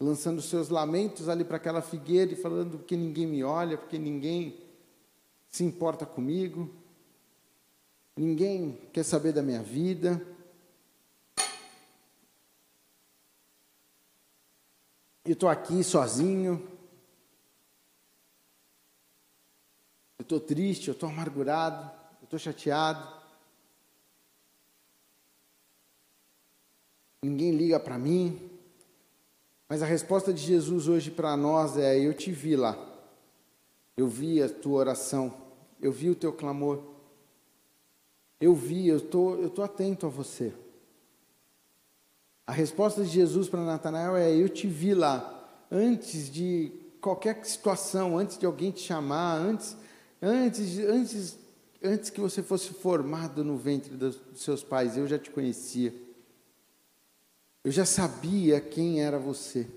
lançando 0.00 0.42
seus 0.42 0.68
lamentos 0.68 1.28
ali 1.28 1.44
para 1.44 1.58
aquela 1.58 1.80
figueira 1.80 2.32
e 2.32 2.34
falando 2.34 2.80
que 2.80 2.96
ninguém 2.96 3.24
me 3.24 3.44
olha, 3.44 3.78
porque 3.78 4.00
ninguém 4.00 4.58
se 5.48 5.62
importa 5.62 6.04
comigo, 6.04 6.68
ninguém 8.16 8.80
quer 8.92 9.04
saber 9.04 9.32
da 9.32 9.44
minha 9.44 9.62
vida. 9.62 10.20
Eu 15.24 15.34
estou 15.34 15.48
aqui 15.48 15.84
sozinho, 15.84 16.68
estou 20.32 20.40
triste, 20.40 20.88
eu 20.88 20.92
estou 20.92 21.08
amargurado, 21.08 21.90
eu 22.20 22.24
estou 22.24 22.38
chateado. 22.38 23.06
Ninguém 27.22 27.52
liga 27.52 27.78
para 27.78 27.98
mim. 27.98 28.50
Mas 29.68 29.82
a 29.82 29.86
resposta 29.86 30.32
de 30.32 30.40
Jesus 30.42 30.88
hoje 30.88 31.10
para 31.10 31.36
nós 31.36 31.76
é: 31.76 31.98
Eu 31.98 32.14
te 32.14 32.32
vi 32.32 32.56
lá, 32.56 32.78
eu 33.96 34.08
vi 34.08 34.42
a 34.42 34.48
tua 34.48 34.78
oração, 34.78 35.34
eu 35.80 35.92
vi 35.92 36.10
o 36.10 36.14
teu 36.14 36.32
clamor. 36.32 36.90
Eu 38.40 38.56
vi, 38.56 38.88
eu 38.88 39.00
tô, 39.00 39.34
estou 39.34 39.50
tô 39.50 39.62
atento 39.62 40.04
a 40.04 40.08
você. 40.08 40.52
A 42.44 42.50
resposta 42.50 43.04
de 43.04 43.08
Jesus 43.08 43.48
para 43.48 43.60
Natanael 43.60 44.16
é: 44.16 44.34
Eu 44.34 44.48
te 44.48 44.66
vi 44.66 44.94
lá, 44.94 45.64
antes 45.70 46.28
de 46.28 46.72
qualquer 47.00 47.44
situação, 47.44 48.18
antes 48.18 48.36
de 48.38 48.46
alguém 48.46 48.70
te 48.70 48.80
chamar, 48.80 49.36
antes, 49.36 49.76
antes, 50.22 50.78
antes, 50.78 51.38
antes 51.82 52.08
que 52.08 52.20
você 52.20 52.42
fosse 52.42 52.70
formado 52.70 53.44
no 53.44 53.58
ventre 53.58 53.96
dos 53.96 54.18
seus 54.36 54.62
pais, 54.62 54.96
eu 54.96 55.06
já 55.06 55.18
te 55.18 55.30
conhecia. 55.30 55.92
Eu 57.64 57.72
já 57.72 57.84
sabia 57.84 58.60
quem 58.60 59.02
era 59.02 59.18
você. 59.18 59.68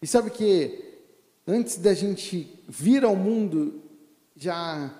E 0.00 0.06
sabe 0.06 0.30
que 0.30 0.98
antes 1.46 1.76
da 1.76 1.94
gente 1.94 2.64
vir 2.66 3.04
ao 3.04 3.14
mundo, 3.14 3.82
já 4.34 4.98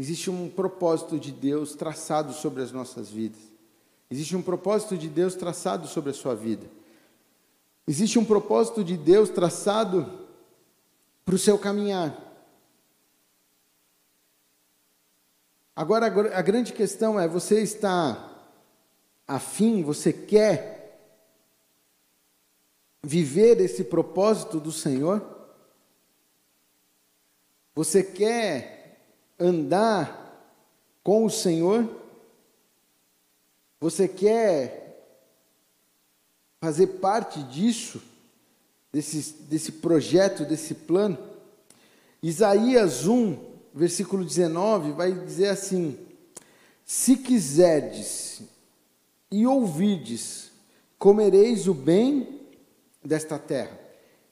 Existe 0.00 0.30
um 0.30 0.48
propósito 0.48 1.18
de 1.18 1.30
Deus 1.30 1.74
traçado 1.74 2.32
sobre 2.32 2.62
as 2.62 2.72
nossas 2.72 3.10
vidas. 3.10 3.38
Existe 4.10 4.34
um 4.34 4.40
propósito 4.40 4.96
de 4.96 5.10
Deus 5.10 5.34
traçado 5.34 5.86
sobre 5.86 6.08
a 6.08 6.14
sua 6.14 6.34
vida. 6.34 6.66
Existe 7.86 8.18
um 8.18 8.24
propósito 8.24 8.82
de 8.82 8.96
Deus 8.96 9.28
traçado 9.28 10.10
para 11.22 11.34
o 11.34 11.38
seu 11.38 11.58
caminhar. 11.58 12.29
Agora, 15.80 16.08
a 16.36 16.42
grande 16.42 16.74
questão 16.74 17.18
é: 17.18 17.26
você 17.26 17.62
está 17.62 18.38
afim, 19.26 19.82
você 19.82 20.12
quer 20.12 21.00
viver 23.02 23.58
esse 23.62 23.84
propósito 23.84 24.60
do 24.60 24.70
Senhor? 24.70 25.24
Você 27.74 28.02
quer 28.02 29.00
andar 29.38 30.52
com 31.02 31.24
o 31.24 31.30
Senhor? 31.30 31.88
Você 33.80 34.06
quer 34.06 35.02
fazer 36.60 36.88
parte 36.98 37.42
disso, 37.44 38.02
desse, 38.92 39.32
desse 39.44 39.72
projeto, 39.72 40.44
desse 40.44 40.74
plano? 40.74 41.16
Isaías 42.22 43.06
1, 43.06 43.49
versículo 43.74 44.24
19, 44.24 44.92
vai 44.92 45.12
dizer 45.12 45.48
assim: 45.48 45.98
Se 46.84 47.16
quiserdes 47.16 48.42
e 49.30 49.46
ouvirdes, 49.46 50.50
comereis 50.98 51.66
o 51.66 51.74
bem 51.74 52.40
desta 53.04 53.38
terra. 53.38 53.78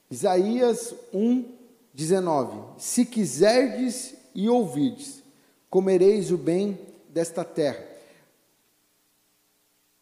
Isaías 0.09 0.93
1, 1.13 1.45
19: 1.93 2.81
Se 2.81 3.05
quiserdes 3.05 4.15
e 4.33 4.49
ouvides, 4.49 5.23
comereis 5.69 6.31
o 6.31 6.37
bem 6.37 6.79
desta 7.09 7.43
terra. 7.43 7.85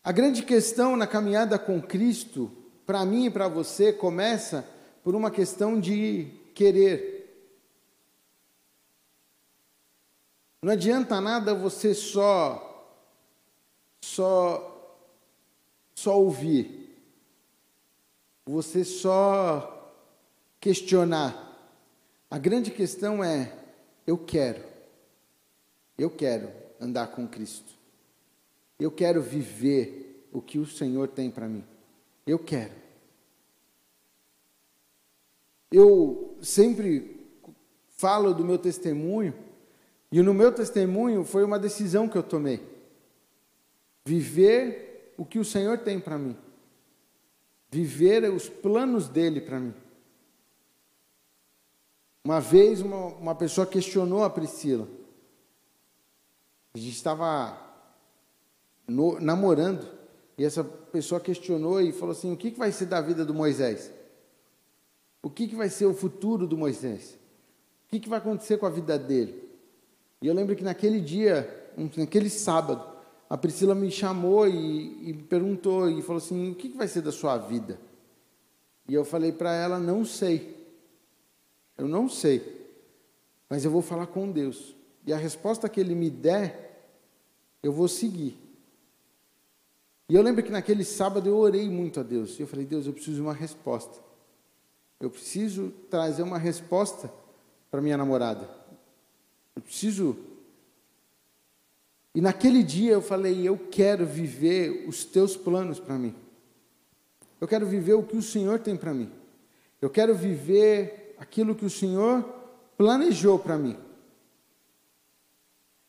A 0.03 0.11
grande 0.11 0.43
questão 0.43 0.95
na 0.95 1.05
caminhada 1.05 1.59
com 1.59 1.81
Cristo, 1.81 2.49
para 2.85 3.05
mim 3.05 3.25
e 3.25 3.29
para 3.29 3.49
você, 3.49 3.91
começa 3.91 4.65
por 5.03 5.15
uma 5.15 5.29
questão 5.29 5.79
de 5.79 6.27
querer. 6.53 7.16
Não 10.67 10.73
adianta 10.73 11.21
nada 11.21 11.55
você 11.55 11.93
só 11.93 12.93
só 14.01 14.99
só 15.95 16.19
ouvir. 16.19 16.93
Você 18.45 18.83
só 18.83 19.95
questionar. 20.59 21.57
A 22.29 22.37
grande 22.37 22.69
questão 22.69 23.23
é 23.23 23.57
eu 24.05 24.17
quero. 24.17 24.61
Eu 25.97 26.09
quero 26.09 26.51
andar 26.81 27.15
com 27.15 27.25
Cristo. 27.25 27.71
Eu 28.77 28.91
quero 28.91 29.21
viver 29.21 30.27
o 30.33 30.41
que 30.41 30.59
o 30.59 30.65
Senhor 30.65 31.07
tem 31.07 31.31
para 31.31 31.47
mim. 31.47 31.63
Eu 32.25 32.37
quero. 32.37 32.73
Eu 35.71 36.35
sempre 36.41 37.25
falo 37.87 38.33
do 38.33 38.43
meu 38.43 38.57
testemunho, 38.57 39.46
e 40.11 40.21
no 40.21 40.33
meu 40.33 40.51
testemunho 40.51 41.23
foi 41.23 41.43
uma 41.43 41.59
decisão 41.59 42.07
que 42.07 42.17
eu 42.17 42.23
tomei. 42.23 42.65
Viver 44.05 45.13
o 45.17 45.25
que 45.25 45.37
o 45.37 45.45
Senhor 45.45 45.79
tem 45.79 45.99
para 45.99 46.17
mim. 46.17 46.37
Viver 47.69 48.23
os 48.31 48.47
planos 48.47 49.09
dele 49.09 49.41
para 49.41 49.59
mim. 49.59 49.73
Uma 52.23 52.39
vez 52.39 52.81
uma, 52.81 53.07
uma 53.07 53.35
pessoa 53.35 53.67
questionou 53.67 54.23
a 54.23 54.29
Priscila. 54.29 54.87
A 56.73 56.77
gente 56.77 56.95
estava 56.95 57.57
namorando 59.19 59.97
e 60.37 60.45
essa 60.45 60.63
pessoa 60.63 61.19
questionou 61.19 61.81
e 61.81 61.91
falou 61.91 62.11
assim: 62.11 62.31
o 62.31 62.37
que, 62.37 62.51
que 62.51 62.59
vai 62.59 62.71
ser 62.71 62.85
da 62.85 63.01
vida 63.01 63.25
do 63.25 63.33
Moisés? 63.33 63.91
O 65.21 65.29
que, 65.29 65.47
que 65.47 65.55
vai 65.55 65.69
ser 65.69 65.85
o 65.85 65.93
futuro 65.93 66.47
do 66.47 66.57
Moisés? 66.57 67.17
O 67.85 67.89
que, 67.89 67.99
que 67.99 68.07
vai 68.09 68.19
acontecer 68.19 68.57
com 68.57 68.65
a 68.65 68.69
vida 68.69 68.97
dele? 68.97 69.46
E 70.21 70.27
eu 70.27 70.33
lembro 70.33 70.55
que 70.55 70.63
naquele 70.63 70.99
dia, 70.99 71.71
naquele 71.95 72.29
sábado, 72.29 72.97
a 73.29 73.37
Priscila 73.37 73.75
me 73.75 73.91
chamou 73.91 74.47
e, 74.47 75.09
e 75.09 75.13
perguntou 75.13 75.89
e 75.89 76.01
falou 76.01 76.17
assim: 76.17 76.51
o 76.51 76.55
que, 76.55 76.69
que 76.69 76.77
vai 76.77 76.87
ser 76.87 77.01
da 77.01 77.11
sua 77.11 77.37
vida? 77.37 77.79
E 78.87 78.93
eu 78.93 79.03
falei 79.03 79.31
para 79.31 79.53
ela: 79.53 79.79
não 79.79 80.05
sei. 80.05 80.55
Eu 81.77 81.87
não 81.87 82.09
sei, 82.09 82.67
mas 83.47 83.63
eu 83.63 83.69
vou 83.69 83.83
falar 83.83 84.07
com 84.07 84.31
Deus. 84.31 84.75
E 85.05 85.13
a 85.13 85.17
resposta 85.17 85.69
que 85.69 85.79
Ele 85.79 85.93
me 85.93 86.09
der, 86.09 86.89
eu 87.61 87.71
vou 87.71 87.87
seguir. 87.87 88.35
E 90.09 90.15
eu 90.15 90.21
lembro 90.21 90.41
que 90.41 90.51
naquele 90.51 90.83
sábado 90.83 91.29
eu 91.29 91.37
orei 91.37 91.69
muito 91.69 91.99
a 91.99 92.03
Deus. 92.03 92.39
E 92.39 92.41
eu 92.41 92.47
falei, 92.47 92.65
Deus, 92.65 92.87
eu 92.87 92.93
preciso 92.93 93.17
de 93.17 93.21
uma 93.21 93.33
resposta. 93.33 93.99
Eu 94.99 95.09
preciso 95.09 95.71
trazer 95.89 96.23
uma 96.23 96.39
resposta 96.39 97.11
para 97.69 97.81
minha 97.81 97.97
namorada. 97.97 98.49
Eu 99.57 99.61
preciso. 99.61 100.15
E 102.13 102.21
naquele 102.21 102.61
dia 102.61 102.93
eu 102.93 103.01
falei, 103.01 103.47
eu 103.47 103.57
quero 103.57 104.05
viver 104.05 104.87
os 104.87 105.03
teus 105.03 105.35
planos 105.35 105.79
para 105.79 105.97
mim. 105.97 106.13
Eu 107.41 107.47
quero 107.47 107.65
viver 107.65 107.93
o 107.93 108.03
que 108.03 108.15
o 108.15 108.21
Senhor 108.21 108.59
tem 108.59 108.77
para 108.77 108.93
mim. 108.93 109.11
Eu 109.81 109.89
quero 109.89 110.13
viver 110.13 111.15
aquilo 111.17 111.55
que 111.55 111.65
o 111.65 111.71
Senhor 111.71 112.23
planejou 112.77 113.39
para 113.39 113.57
mim. 113.57 113.75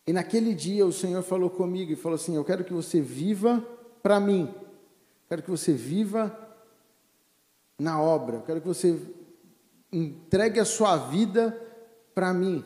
E 0.07 0.15
naquele 0.15 0.55
dia 0.55 0.87
o 0.87 0.93
Senhor 0.93 1.23
falou 1.23 1.51
comigo 1.51 1.93
e 1.93 1.97
falou 1.97 2.17
assim: 2.17 2.37
Eu 2.37 2.45
quero 2.45 2.65
que 2.65 2.73
você 2.73 3.03
viva 3.03 3.63
para 4.03 4.19
mim. 4.19 4.49
Quero 5.29 5.43
que 5.43 5.51
você 5.51 5.75
viva 5.75 6.35
na 7.79 8.01
obra. 8.01 8.43
Quero 8.47 8.63
que 8.63 8.67
você 8.67 8.99
entregue 9.93 10.59
a 10.59 10.65
sua 10.65 10.97
vida 10.97 11.51
para 12.15 12.33
mim. 12.33 12.65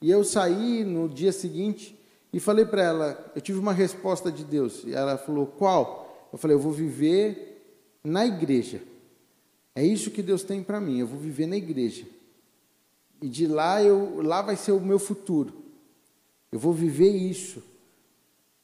E 0.00 0.10
eu 0.10 0.22
saí 0.24 0.84
no 0.84 1.08
dia 1.08 1.32
seguinte 1.32 1.98
e 2.32 2.38
falei 2.38 2.64
para 2.64 2.82
ela, 2.82 3.32
eu 3.34 3.40
tive 3.40 3.58
uma 3.58 3.72
resposta 3.72 4.30
de 4.30 4.44
Deus, 4.44 4.84
e 4.84 4.92
ela 4.92 5.16
falou: 5.18 5.46
"Qual?" 5.46 6.28
Eu 6.32 6.38
falei: 6.38 6.54
"Eu 6.54 6.60
vou 6.60 6.72
viver 6.72 7.62
na 8.04 8.26
igreja". 8.26 8.82
É 9.74 9.84
isso 9.84 10.10
que 10.10 10.22
Deus 10.22 10.42
tem 10.42 10.62
para 10.62 10.80
mim, 10.80 10.98
eu 10.98 11.06
vou 11.06 11.18
viver 11.18 11.46
na 11.46 11.56
igreja. 11.56 12.04
E 13.20 13.28
de 13.28 13.46
lá 13.46 13.82
eu 13.82 14.22
lá 14.22 14.42
vai 14.42 14.56
ser 14.56 14.72
o 14.72 14.80
meu 14.80 14.98
futuro. 14.98 15.52
Eu 16.50 16.58
vou 16.58 16.72
viver 16.72 17.10
isso. 17.10 17.62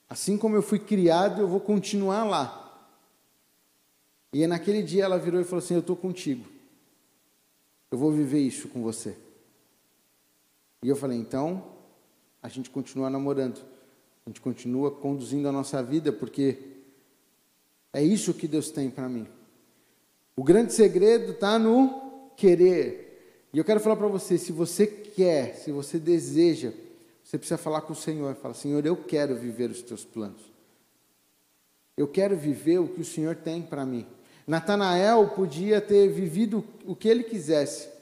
Assim 0.08 0.38
como 0.38 0.54
eu 0.56 0.62
fui 0.62 0.78
criado, 0.78 1.40
eu 1.40 1.48
vou 1.48 1.60
continuar 1.60 2.24
lá. 2.24 2.60
E 4.32 4.46
naquele 4.46 4.82
dia 4.82 5.04
ela 5.04 5.18
virou 5.18 5.40
e 5.40 5.44
falou 5.44 5.58
assim: 5.58 5.74
Eu 5.74 5.80
estou 5.80 5.96
contigo. 5.96 6.44
Eu 7.90 7.98
vou 7.98 8.10
viver 8.10 8.40
isso 8.40 8.68
com 8.68 8.82
você. 8.82 9.16
E 10.84 10.88
eu 10.90 10.94
falei: 10.94 11.18
Então, 11.18 11.64
a 12.42 12.48
gente 12.48 12.68
continua 12.68 13.08
namorando. 13.08 13.64
A 14.26 14.28
gente 14.28 14.40
continua 14.40 14.90
conduzindo 14.90 15.48
a 15.48 15.52
nossa 15.52 15.82
vida, 15.82 16.12
porque 16.12 16.58
é 17.90 18.02
isso 18.02 18.34
que 18.34 18.46
Deus 18.46 18.70
tem 18.70 18.90
para 18.90 19.08
mim. 19.08 19.26
O 20.36 20.44
grande 20.44 20.74
segredo 20.74 21.32
está 21.32 21.58
no 21.58 22.28
querer. 22.36 23.48
E 23.50 23.56
eu 23.56 23.64
quero 23.64 23.80
falar 23.80 23.96
para 23.96 24.08
você: 24.08 24.36
se 24.36 24.52
você 24.52 24.86
quer, 24.86 25.54
se 25.54 25.72
você 25.72 25.98
deseja, 25.98 26.70
você 27.22 27.38
precisa 27.38 27.56
falar 27.56 27.80
com 27.80 27.94
o 27.94 27.96
Senhor. 27.96 28.34
Fala, 28.34 28.52
Senhor, 28.52 28.84
eu 28.84 28.94
quero 28.96 29.34
viver 29.34 29.70
os 29.70 29.80
teus 29.80 30.04
planos. 30.04 30.52
Eu 31.96 32.06
quero 32.06 32.36
viver 32.36 32.78
o 32.78 32.88
que 32.88 33.00
o 33.00 33.06
Senhor 33.06 33.36
tem 33.36 33.62
para 33.62 33.86
mim. 33.86 34.06
Natanael 34.46 35.28
podia 35.28 35.80
ter 35.80 36.08
vivido 36.08 36.62
o 36.84 36.94
que 36.94 37.08
ele 37.08 37.22
quisesse. 37.22 37.93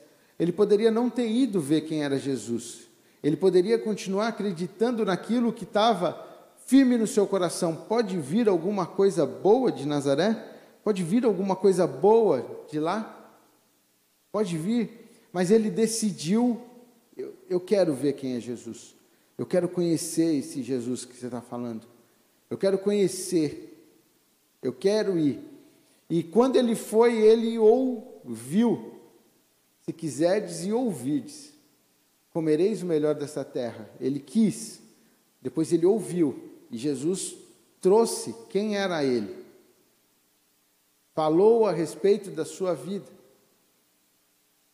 Ele 0.43 0.51
poderia 0.51 0.91
não 0.91 1.09
ter 1.09 1.31
ido 1.31 1.61
ver 1.61 1.83
quem 1.83 2.03
era 2.03 2.19
Jesus. 2.19 2.89
Ele 3.23 3.37
poderia 3.37 3.79
continuar 3.79 4.27
acreditando 4.27 5.05
naquilo 5.05 5.53
que 5.53 5.63
estava 5.63 6.21
firme 6.67 6.99
no 6.99 7.07
seu 7.07 7.29
coração. 7.29 7.77
Pode 7.77 8.19
vir 8.19 8.49
alguma 8.49 8.85
coisa 8.85 9.25
boa 9.25 9.71
de 9.71 9.87
Nazaré? 9.87 10.35
Pode 10.83 11.05
vir 11.05 11.25
alguma 11.25 11.55
coisa 11.55 11.87
boa 11.87 12.65
de 12.69 12.81
lá? 12.81 13.33
Pode 14.33 14.59
vir. 14.59 15.09
Mas 15.33 15.53
ele 15.53 15.71
decidiu: 15.71 16.61
eu, 17.17 17.35
eu 17.49 17.61
quero 17.61 17.95
ver 17.95 18.15
quem 18.15 18.35
é 18.35 18.41
Jesus. 18.41 18.97
Eu 19.39 19.47
quero 19.47 19.69
conhecer 19.69 20.35
esse 20.35 20.61
Jesus 20.61 21.05
que 21.05 21.17
você 21.17 21.27
está 21.27 21.41
falando. 21.41 21.87
Eu 22.51 22.59
quero 22.59 22.79
conhecer. 22.79 23.81
Eu 24.61 24.73
quero 24.73 25.17
ir. 25.17 25.39
E 26.11 26.21
quando 26.21 26.57
ele 26.57 26.75
foi, 26.75 27.17
ele 27.17 27.57
ouviu. 27.61 28.92
Se 29.85 29.93
quiserdes 29.93 30.65
e 30.65 30.73
ouvides, 30.73 31.53
comereis 32.33 32.83
o 32.83 32.87
melhor 32.87 33.15
dessa 33.15 33.45
terra. 33.45 33.91
Ele 34.01 34.21
quis, 34.21 34.81
depois 35.41 35.73
ele 35.73 35.87
ouviu, 35.87 36.51
e 36.71 36.79
Jesus 36.79 37.35
trouxe 37.81 38.35
quem 38.49 38.77
era 38.77 39.05
ele. 39.05 39.43
Falou 41.15 41.67
a 41.67 41.73
respeito 41.73 42.31
da 42.31 42.45
sua 42.45 42.75
vida. 42.75 43.07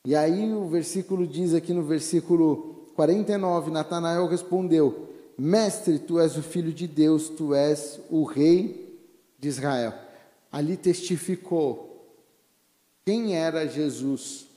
E 0.05 0.15
aí 0.15 0.53
o 0.53 0.69
versículo 0.69 1.27
diz 1.27 1.53
aqui 1.55 1.73
no 1.73 1.83
versículo 1.83 2.91
49, 2.95 3.71
Natanael 3.71 4.27
respondeu: 4.27 5.09
Mestre, 5.37 5.99
tu 5.99 6.21
és 6.21 6.37
o 6.37 6.43
filho 6.43 6.73
de 6.73 6.87
Deus, 6.87 7.29
tu 7.29 7.55
és 7.55 7.99
o 8.09 8.25
rei 8.25 8.99
de 9.39 9.49
Israel 9.49 10.09
ali 10.51 10.77
testificou 10.77 11.87
quem 13.05 13.37
era 13.37 13.67
Jesus 13.67 14.48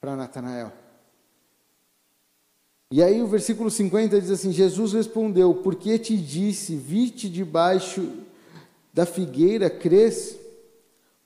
para 0.00 0.16
Natanael. 0.16 0.72
E 2.90 3.02
aí 3.02 3.20
o 3.20 3.26
versículo 3.26 3.70
50 3.70 4.20
diz 4.20 4.30
assim: 4.30 4.52
Jesus 4.52 4.92
respondeu: 4.92 5.54
Porque 5.54 5.98
te 5.98 6.16
disse, 6.16 6.76
viste 6.76 7.28
debaixo 7.28 8.08
da 8.92 9.04
figueira 9.04 9.68
crês, 9.68 10.36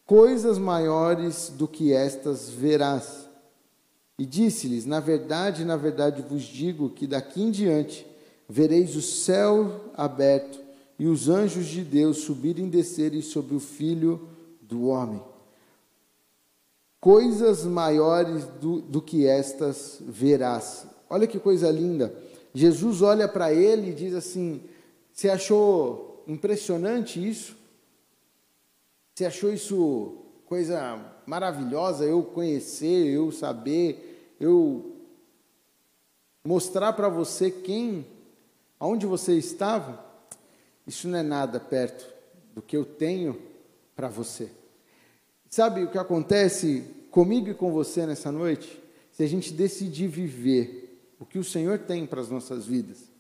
coisas 0.06 0.58
maiores 0.58 1.50
do 1.50 1.68
que 1.68 1.92
estas 1.92 2.48
verás. 2.48 3.28
E 4.18 4.24
disse-lhes: 4.24 4.86
Na 4.86 5.00
verdade, 5.00 5.64
na 5.64 5.76
verdade 5.76 6.22
vos 6.22 6.42
digo 6.42 6.90
que 6.90 7.06
daqui 7.06 7.42
em 7.42 7.50
diante 7.50 8.06
vereis 8.48 8.96
o 8.96 9.02
céu 9.02 9.92
aberto 9.94 10.58
e 10.98 11.06
os 11.06 11.28
anjos 11.28 11.66
de 11.66 11.82
Deus 11.82 12.18
subirem 12.18 12.66
e 12.66 12.70
descerem 12.70 13.22
sobre 13.22 13.54
o 13.54 13.60
filho 13.60 14.28
do 14.60 14.86
homem. 14.86 15.22
Coisas 17.00 17.64
maiores 17.64 18.44
do, 18.60 18.82
do 18.82 19.00
que 19.00 19.26
estas 19.26 19.98
verás. 20.00 20.86
Olha 21.08 21.26
que 21.26 21.38
coisa 21.38 21.70
linda. 21.70 22.14
Jesus 22.52 23.00
olha 23.00 23.26
para 23.26 23.52
ele 23.52 23.90
e 23.90 23.94
diz 23.94 24.14
assim: 24.14 24.62
Você 25.12 25.30
achou 25.30 26.22
impressionante 26.26 27.26
isso? 27.26 27.56
Você 29.14 29.24
achou 29.24 29.52
isso 29.52 30.18
coisa 30.46 30.98
maravilhosa? 31.26 32.04
Eu 32.04 32.22
conhecer, 32.22 33.06
eu 33.06 33.32
saber, 33.32 34.34
eu 34.38 34.96
mostrar 36.44 36.92
para 36.92 37.08
você 37.08 37.50
quem, 37.50 38.06
aonde 38.78 39.06
você 39.06 39.34
estava? 39.36 40.04
Isso 40.86 41.08
não 41.08 41.18
é 41.18 41.22
nada 41.22 41.60
perto 41.60 42.06
do 42.54 42.60
que 42.60 42.76
eu 42.76 42.84
tenho 42.84 43.40
para 43.94 44.08
você. 44.08 44.50
Sabe 45.50 45.82
o 45.82 45.90
que 45.90 45.98
acontece 45.98 46.84
comigo 47.10 47.48
e 47.50 47.54
com 47.54 47.72
você 47.72 48.06
nessa 48.06 48.30
noite? 48.30 48.80
Se 49.10 49.24
a 49.24 49.26
gente 49.26 49.52
decidir 49.52 50.06
viver 50.06 51.12
o 51.18 51.26
que 51.26 51.40
o 51.40 51.44
Senhor 51.44 51.80
tem 51.80 52.06
para 52.06 52.20
as 52.20 52.30
nossas 52.30 52.66
vidas, 52.66 53.10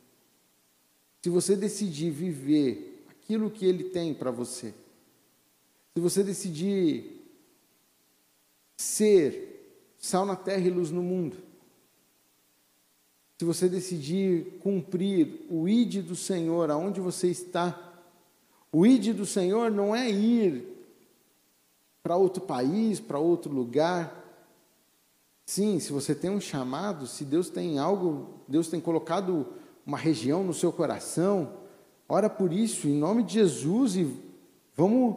se 1.20 1.28
você 1.28 1.56
decidir 1.56 2.12
viver 2.12 3.04
aquilo 3.10 3.50
que 3.50 3.66
Ele 3.66 3.82
tem 3.82 4.14
para 4.14 4.30
você, 4.30 4.72
se 5.92 6.00
você 6.00 6.22
decidir 6.22 7.20
ser 8.76 9.90
sal 9.98 10.24
na 10.24 10.36
terra 10.36 10.68
e 10.68 10.70
luz 10.70 10.92
no 10.92 11.02
mundo, 11.02 11.36
se 13.36 13.44
você 13.44 13.68
decidir 13.68 14.58
cumprir 14.60 15.46
o 15.50 15.68
ide 15.68 16.00
do 16.00 16.14
Senhor 16.14 16.70
aonde 16.70 17.00
você 17.00 17.26
está, 17.28 18.00
o 18.70 18.86
ide 18.86 19.12
do 19.12 19.26
Senhor 19.26 19.68
não 19.68 19.96
é 19.96 20.08
ir 20.08 20.69
para 22.02 22.16
outro 22.16 22.42
país, 22.42 22.98
para 23.00 23.18
outro 23.18 23.52
lugar. 23.52 24.16
Sim, 25.44 25.80
se 25.80 25.92
você 25.92 26.14
tem 26.14 26.30
um 26.30 26.40
chamado, 26.40 27.06
se 27.06 27.24
Deus 27.24 27.50
tem 27.50 27.78
algo, 27.78 28.40
Deus 28.46 28.68
tem 28.68 28.80
colocado 28.80 29.46
uma 29.84 29.98
região 29.98 30.44
no 30.44 30.54
seu 30.54 30.72
coração, 30.72 31.54
ora 32.08 32.30
por 32.30 32.52
isso, 32.52 32.86
em 32.86 32.94
nome 32.94 33.22
de 33.22 33.34
Jesus, 33.34 33.96
e 33.96 34.16
vamos, 34.76 35.16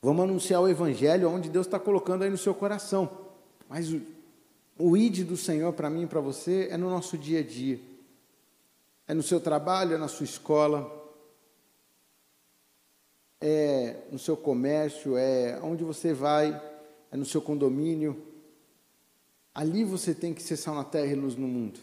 vamos 0.00 0.24
anunciar 0.24 0.62
o 0.62 0.68
Evangelho 0.68 1.30
onde 1.30 1.48
Deus 1.48 1.66
está 1.66 1.78
colocando 1.78 2.22
aí 2.22 2.30
no 2.30 2.38
seu 2.38 2.54
coração. 2.54 3.10
Mas 3.68 3.92
o 4.78 4.96
id 4.96 5.24
do 5.24 5.36
Senhor 5.36 5.72
para 5.72 5.90
mim 5.90 6.02
e 6.02 6.06
para 6.06 6.20
você 6.20 6.68
é 6.70 6.76
no 6.76 6.88
nosso 6.88 7.18
dia 7.18 7.40
a 7.40 7.42
dia. 7.42 7.80
É 9.08 9.14
no 9.14 9.22
seu 9.22 9.40
trabalho, 9.40 9.94
é 9.94 9.98
na 9.98 10.08
sua 10.08 10.24
escola, 10.24 10.95
é 13.40 13.96
no 14.10 14.18
seu 14.18 14.36
comércio, 14.36 15.16
é 15.16 15.60
onde 15.62 15.84
você 15.84 16.12
vai, 16.12 16.60
é 17.10 17.16
no 17.16 17.24
seu 17.24 17.40
condomínio. 17.40 18.22
Ali 19.54 19.84
você 19.84 20.14
tem 20.14 20.34
que 20.34 20.42
ser 20.42 20.56
sal 20.56 20.74
na 20.74 20.84
terra 20.84 21.12
e 21.12 21.14
luz 21.14 21.36
no 21.36 21.46
mundo. 21.46 21.80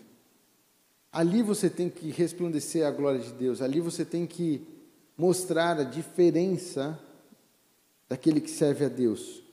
Ali 1.11 1.43
você 1.43 1.69
tem 1.69 1.89
que 1.89 2.09
resplandecer 2.09 2.85
a 2.85 2.91
glória 2.91 3.19
de 3.19 3.31
Deus. 3.33 3.61
Ali 3.61 3.79
você 3.79 4.03
tem 4.03 4.25
que 4.25 4.67
mostrar 5.17 5.79
a 5.79 5.83
diferença 5.83 6.99
daquele 8.09 8.41
que 8.41 8.49
serve 8.49 8.85
a 8.85 8.89
Deus. 8.89 9.43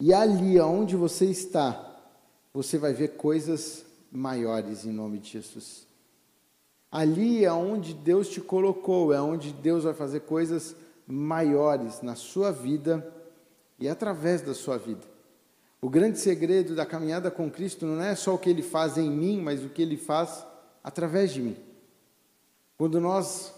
E 0.00 0.12
ali 0.12 0.58
onde 0.60 0.96
você 0.96 1.26
está, 1.26 1.94
você 2.52 2.78
vai 2.78 2.92
ver 2.92 3.16
coisas 3.16 3.84
maiores 4.10 4.84
em 4.84 4.92
nome 4.92 5.18
de 5.18 5.30
Jesus. 5.30 5.86
Ali 6.94 7.44
é 7.44 7.52
onde 7.52 7.92
Deus 7.92 8.28
te 8.28 8.40
colocou, 8.40 9.12
é 9.12 9.20
onde 9.20 9.52
Deus 9.52 9.82
vai 9.82 9.92
fazer 9.92 10.20
coisas 10.20 10.76
maiores 11.04 12.00
na 12.02 12.14
sua 12.14 12.52
vida 12.52 13.12
e 13.80 13.88
através 13.88 14.42
da 14.42 14.54
sua 14.54 14.78
vida. 14.78 15.00
O 15.82 15.90
grande 15.90 16.20
segredo 16.20 16.72
da 16.72 16.86
caminhada 16.86 17.32
com 17.32 17.50
Cristo 17.50 17.84
não 17.84 18.00
é 18.00 18.14
só 18.14 18.36
o 18.36 18.38
que 18.38 18.48
Ele 18.48 18.62
faz 18.62 18.96
em 18.96 19.10
mim, 19.10 19.40
mas 19.40 19.64
o 19.64 19.68
que 19.70 19.82
Ele 19.82 19.96
faz 19.96 20.46
através 20.84 21.32
de 21.32 21.42
mim. 21.42 21.56
Quando 22.78 23.00
nós 23.00 23.52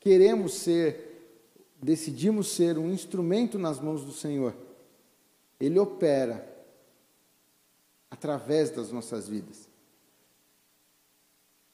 queremos 0.00 0.54
ser, 0.54 1.38
decidimos 1.80 2.48
ser 2.48 2.76
um 2.76 2.90
instrumento 2.90 3.56
nas 3.56 3.78
mãos 3.78 4.04
do 4.04 4.10
Senhor, 4.10 4.52
ele 5.60 5.78
opera 5.78 6.44
através 8.10 8.68
das 8.70 8.90
nossas 8.90 9.28
vidas. 9.28 9.69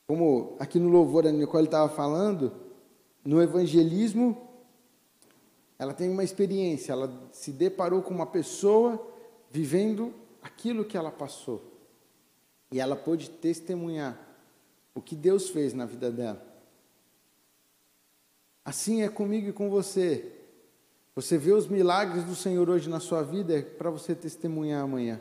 Como 0.06 0.56
aqui 0.58 0.78
no 0.78 0.88
louvor 0.88 1.26
a 1.26 1.32
Nicole 1.32 1.64
estava 1.64 1.88
falando, 1.88 2.52
no 3.24 3.42
evangelismo, 3.42 4.46
ela 5.78 5.92
tem 5.92 6.08
uma 6.08 6.22
experiência, 6.22 6.92
ela 6.92 7.28
se 7.32 7.50
deparou 7.50 8.02
com 8.02 8.14
uma 8.14 8.26
pessoa 8.26 9.04
vivendo 9.50 10.14
aquilo 10.40 10.84
que 10.84 10.96
ela 10.96 11.10
passou. 11.10 11.62
E 12.70 12.80
ela 12.80 12.96
pôde 12.96 13.28
testemunhar 13.30 14.18
o 14.94 15.02
que 15.02 15.14
Deus 15.14 15.50
fez 15.50 15.74
na 15.74 15.84
vida 15.84 16.10
dela. 16.10 16.44
Assim 18.64 19.02
é 19.02 19.08
comigo 19.08 19.48
e 19.48 19.52
com 19.52 19.68
você. 19.68 20.32
Você 21.14 21.38
vê 21.38 21.52
os 21.52 21.66
milagres 21.66 22.24
do 22.24 22.34
Senhor 22.34 22.68
hoje 22.68 22.88
na 22.88 23.00
sua 23.00 23.22
vida, 23.22 23.58
é 23.58 23.62
para 23.62 23.90
você 23.90 24.14
testemunhar 24.14 24.82
amanhã. 24.82 25.20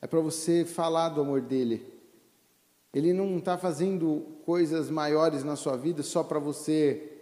É 0.00 0.06
para 0.06 0.20
você 0.20 0.64
falar 0.64 1.10
do 1.10 1.20
amor 1.20 1.40
dele. 1.40 1.99
Ele 2.92 3.12
não 3.12 3.38
está 3.38 3.56
fazendo 3.56 4.26
coisas 4.44 4.90
maiores 4.90 5.44
na 5.44 5.54
sua 5.54 5.76
vida 5.76 6.02
só 6.02 6.24
para 6.24 6.38
você 6.38 7.18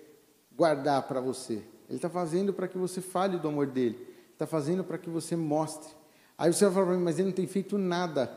guardar 0.56 1.06
para 1.06 1.20
você. 1.20 1.62
Ele 1.88 1.96
está 1.96 2.08
fazendo 2.08 2.52
para 2.52 2.66
que 2.66 2.78
você 2.78 3.00
fale 3.00 3.38
do 3.38 3.48
amor 3.48 3.66
dele. 3.66 4.06
Está 4.32 4.46
fazendo 4.46 4.82
para 4.82 4.98
que 4.98 5.10
você 5.10 5.36
mostre. 5.36 5.92
Aí 6.36 6.52
você 6.52 6.64
vai 6.64 6.74
falar 6.74 6.86
para 6.86 6.96
mim, 6.96 7.02
mas 7.02 7.18
ele 7.18 7.28
não 7.28 7.34
tem 7.34 7.46
feito 7.46 7.76
nada. 7.76 8.32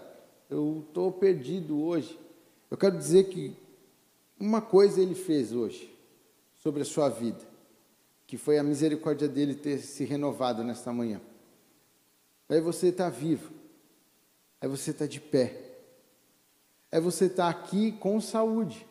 Eu 0.50 0.84
estou 0.88 1.12
perdido 1.12 1.82
hoje. 1.82 2.20
Eu 2.70 2.78
quero 2.78 2.98
dizer 2.98 3.26
que 3.26 3.56
uma 4.40 4.62
coisa 4.62 5.02
ele 5.02 5.16
fez 5.16 5.54
hoje 5.54 5.94
sobre 6.58 6.82
a 6.82 6.86
sua 6.86 7.10
vida, 7.10 7.40
que 8.28 8.38
foi 8.38 8.58
a 8.58 8.64
misericórdia 8.64 9.28
dele 9.28 9.56
ter 9.56 9.80
se 9.80 10.04
renovado 10.04 10.64
nesta 10.64 10.92
manhã. 10.92 11.22
Aí 12.50 12.60
você 12.60 12.88
está 12.88 13.10
vivo. 13.10 13.52
Aí 14.60 14.68
você 14.68 14.92
está 14.92 15.06
de 15.06 15.20
pé 15.20 15.71
é 16.92 17.00
você 17.00 17.26
estar 17.26 17.50
aqui 17.50 17.94
com 17.94 18.20
saúde. 18.20 18.86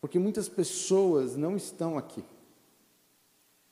Porque 0.00 0.18
muitas 0.18 0.48
pessoas 0.48 1.36
não 1.36 1.56
estão 1.56 1.98
aqui. 1.98 2.24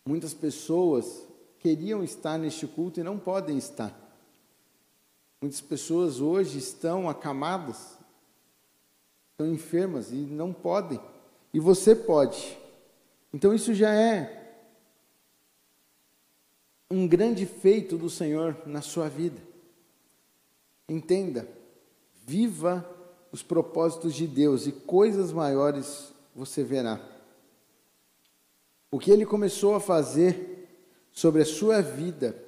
Muitas 0.05 0.35
pessoas 0.35 1.27
queriam 1.59 2.03
estar 2.03 2.37
neste 2.37 2.67
culto 2.67 3.01
e 3.01 3.05
não 3.05 3.19
podem 3.19 3.57
estar. 3.57 3.97
Muitas 5.41 5.61
pessoas 5.61 6.21
hoje 6.21 6.59
estão 6.59 7.09
acamadas, 7.09 7.97
estão 9.31 9.47
enfermas 9.53 10.11
e 10.11 10.17
não 10.17 10.53
podem. 10.53 11.01
E 11.53 11.61
você 11.61 11.95
pode. 11.95 12.59
Então 13.33 13.55
isso 13.55 13.73
já 13.73 13.95
é 13.95 14.43
um 16.91 17.07
grande 17.07 17.47
feito 17.47 17.97
do 17.97 18.11
Senhor 18.11 18.57
na 18.67 18.83
sua 18.83 19.09
vida. 19.09 19.41
Entenda, 20.89 21.49
viva 22.27 22.94
os 23.35 23.43
propósitos 23.43 24.15
de 24.15 24.29
Deus 24.29 24.65
e 24.65 24.71
coisas 24.71 25.33
maiores 25.33 26.13
você 26.37 26.63
verá. 26.63 27.01
O 28.93 28.99
que 29.01 29.11
ele 29.11 29.27
começou 29.27 29.75
a 29.75 29.81
fazer 29.81 30.69
sobre 31.11 31.43
a 31.43 31.45
sua 31.45 31.83
vida 31.83 32.41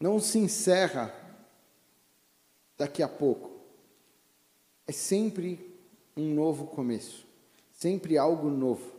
não 0.00 0.18
se 0.18 0.38
encerra 0.38 1.14
daqui 2.78 3.02
a 3.02 3.08
pouco. 3.08 3.50
É 4.86 4.92
sempre 4.92 5.76
um 6.16 6.32
novo 6.32 6.68
começo, 6.68 7.26
sempre 7.70 8.16
algo 8.16 8.48
novo, 8.48 8.90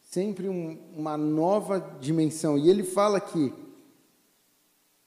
sempre 0.00 0.48
um, 0.48 0.78
uma 0.96 1.16
nova 1.16 1.80
dimensão. 1.98 2.56
E 2.56 2.70
ele 2.70 2.84
fala 2.84 3.20
que 3.20 3.52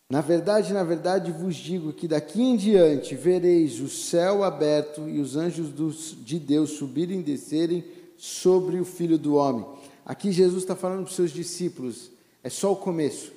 na 0.09 0.21
verdade, 0.21 0.71
na 0.71 0.83
verdade 0.83 1.31
vos 1.31 1.55
digo 1.55 1.91
que 1.91 2.07
daqui 2.07 2.41
em 2.41 2.55
diante 2.55 3.15
vereis 3.15 3.79
o 3.79 3.89
céu 3.89 4.43
aberto 4.43 5.09
e 5.09 5.19
os 5.19 5.35
anjos 5.35 5.69
dos, 5.69 6.15
de 6.23 6.37
Deus 6.37 6.71
subirem 6.71 7.21
e 7.21 7.23
descerem 7.23 7.83
sobre 8.17 8.79
o 8.79 8.85
Filho 8.85 9.17
do 9.17 9.35
Homem. 9.35 9.65
Aqui 10.05 10.31
Jesus 10.31 10.61
está 10.61 10.75
falando 10.75 11.03
para 11.03 11.09
os 11.09 11.15
seus 11.15 11.31
discípulos, 11.31 12.11
é 12.43 12.49
só 12.49 12.71
o 12.71 12.75
começo. 12.75 13.33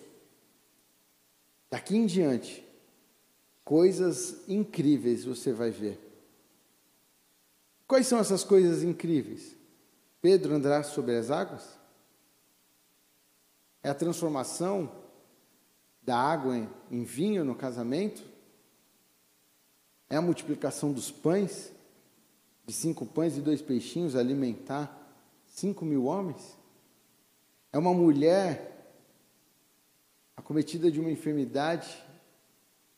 Daqui 1.70 1.96
em 1.96 2.04
diante, 2.04 2.64
coisas 3.64 4.36
incríveis 4.46 5.24
você 5.24 5.52
vai 5.52 5.70
ver. 5.70 5.98
Quais 7.86 8.06
são 8.06 8.18
essas 8.18 8.44
coisas 8.44 8.82
incríveis? 8.82 9.56
Pedro 10.20 10.54
andará 10.54 10.82
sobre 10.82 11.16
as 11.16 11.30
águas? 11.30 11.66
É 13.82 13.88
a 13.88 13.94
transformação 13.94 14.90
da 16.08 16.16
água 16.16 16.66
em 16.90 17.04
vinho 17.04 17.44
no 17.44 17.54
casamento? 17.54 18.24
É 20.08 20.16
a 20.16 20.22
multiplicação 20.22 20.90
dos 20.90 21.10
pães, 21.10 21.70
de 22.64 22.72
cinco 22.72 23.04
pães 23.04 23.36
e 23.36 23.42
dois 23.42 23.60
peixinhos, 23.60 24.16
alimentar 24.16 24.90
cinco 25.48 25.84
mil 25.84 26.06
homens? 26.06 26.58
É 27.70 27.76
uma 27.76 27.92
mulher 27.92 28.90
acometida 30.34 30.90
de 30.90 30.98
uma 30.98 31.10
enfermidade 31.10 32.02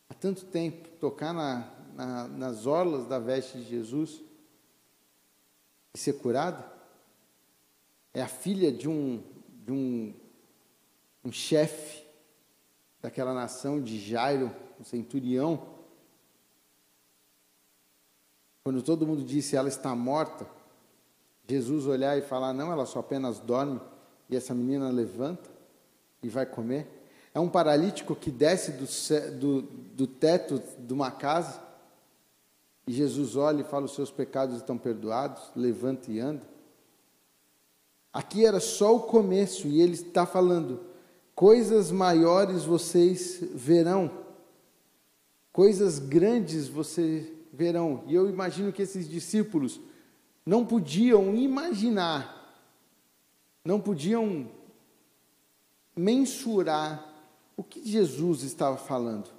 há 0.07 0.13
tanto 0.13 0.45
tempo, 0.45 0.87
tocar 0.97 1.33
na, 1.33 1.69
na, 1.93 2.27
nas 2.29 2.65
orlas 2.65 3.07
da 3.07 3.19
veste 3.19 3.57
de 3.57 3.65
Jesus 3.65 4.21
e 5.93 5.97
ser 5.97 6.13
curada? 6.13 6.65
É 8.13 8.21
a 8.21 8.27
filha 8.29 8.71
de 8.71 8.87
um, 8.87 9.21
de 9.65 9.71
um, 9.73 10.13
um 11.25 11.31
chefe 11.33 12.09
daquela 13.01 13.33
nação 13.33 13.81
de 13.81 13.99
Jairo, 13.99 14.51
o 14.79 14.83
centurião, 14.83 15.61
quando 18.63 18.81
todo 18.83 19.07
mundo 19.07 19.23
disse 19.23 19.55
ela 19.55 19.69
está 19.69 19.95
morta, 19.95 20.47
Jesus 21.47 21.87
olhar 21.87 22.17
e 22.17 22.21
falar: 22.21 22.53
não, 22.53 22.71
ela 22.71 22.85
só 22.85 22.99
apenas 22.99 23.39
dorme, 23.39 23.81
e 24.29 24.35
essa 24.35 24.53
menina 24.53 24.89
levanta 24.89 25.49
e 26.21 26.29
vai 26.29 26.45
comer. 26.45 26.99
É 27.33 27.39
um 27.39 27.49
paralítico 27.49 28.15
que 28.15 28.29
desce 28.29 28.71
do, 28.73 29.31
do, 29.31 29.61
do 29.61 30.07
teto 30.07 30.61
de 30.77 30.93
uma 30.93 31.09
casa, 31.09 31.59
e 32.85 32.93
Jesus 32.93 33.35
olha 33.35 33.61
e 33.61 33.65
fala: 33.65 33.85
os 33.85 33.95
seus 33.95 34.11
pecados 34.11 34.57
estão 34.57 34.77
perdoados, 34.77 35.51
levanta 35.55 36.11
e 36.11 36.19
anda. 36.19 36.49
Aqui 38.13 38.45
era 38.45 38.59
só 38.59 38.95
o 38.95 39.01
começo, 39.01 39.67
e 39.67 39.81
ele 39.81 39.93
está 39.93 40.25
falando: 40.25 40.90
Coisas 41.35 41.91
maiores 41.91 42.63
vocês 42.63 43.39
verão, 43.53 44.11
coisas 45.51 45.97
grandes 45.97 46.67
vocês 46.67 47.27
verão. 47.51 48.03
E 48.07 48.13
eu 48.13 48.29
imagino 48.29 48.71
que 48.71 48.81
esses 48.81 49.09
discípulos 49.09 49.79
não 50.45 50.65
podiam 50.65 51.35
imaginar, 51.35 52.55
não 53.63 53.79
podiam 53.79 54.49
mensurar 55.95 57.07
o 57.55 57.63
que 57.63 57.87
Jesus 57.87 58.43
estava 58.43 58.77
falando. 58.77 59.29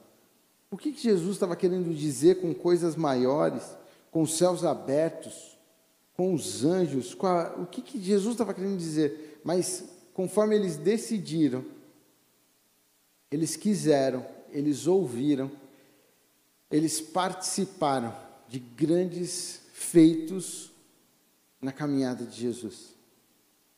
O 0.70 0.76
que 0.76 0.92
Jesus 0.92 1.34
estava 1.34 1.56
querendo 1.56 1.94
dizer 1.94 2.40
com 2.40 2.54
coisas 2.54 2.96
maiores, 2.96 3.76
com 4.10 4.22
os 4.22 4.36
céus 4.36 4.64
abertos, 4.64 5.58
com 6.16 6.32
os 6.32 6.64
anjos, 6.64 7.14
com 7.14 7.26
a, 7.26 7.54
o 7.56 7.66
que 7.66 8.00
Jesus 8.00 8.34
estava 8.34 8.54
querendo 8.54 8.78
dizer? 8.78 9.40
Mas 9.44 9.84
conforme 10.14 10.54
eles 10.54 10.76
decidiram 10.76 11.64
eles 13.32 13.56
quiseram, 13.56 14.26
eles 14.50 14.86
ouviram, 14.86 15.50
eles 16.70 17.00
participaram 17.00 18.14
de 18.46 18.58
grandes 18.58 19.62
feitos 19.72 20.70
na 21.58 21.72
caminhada 21.72 22.26
de 22.26 22.38
Jesus. 22.38 22.94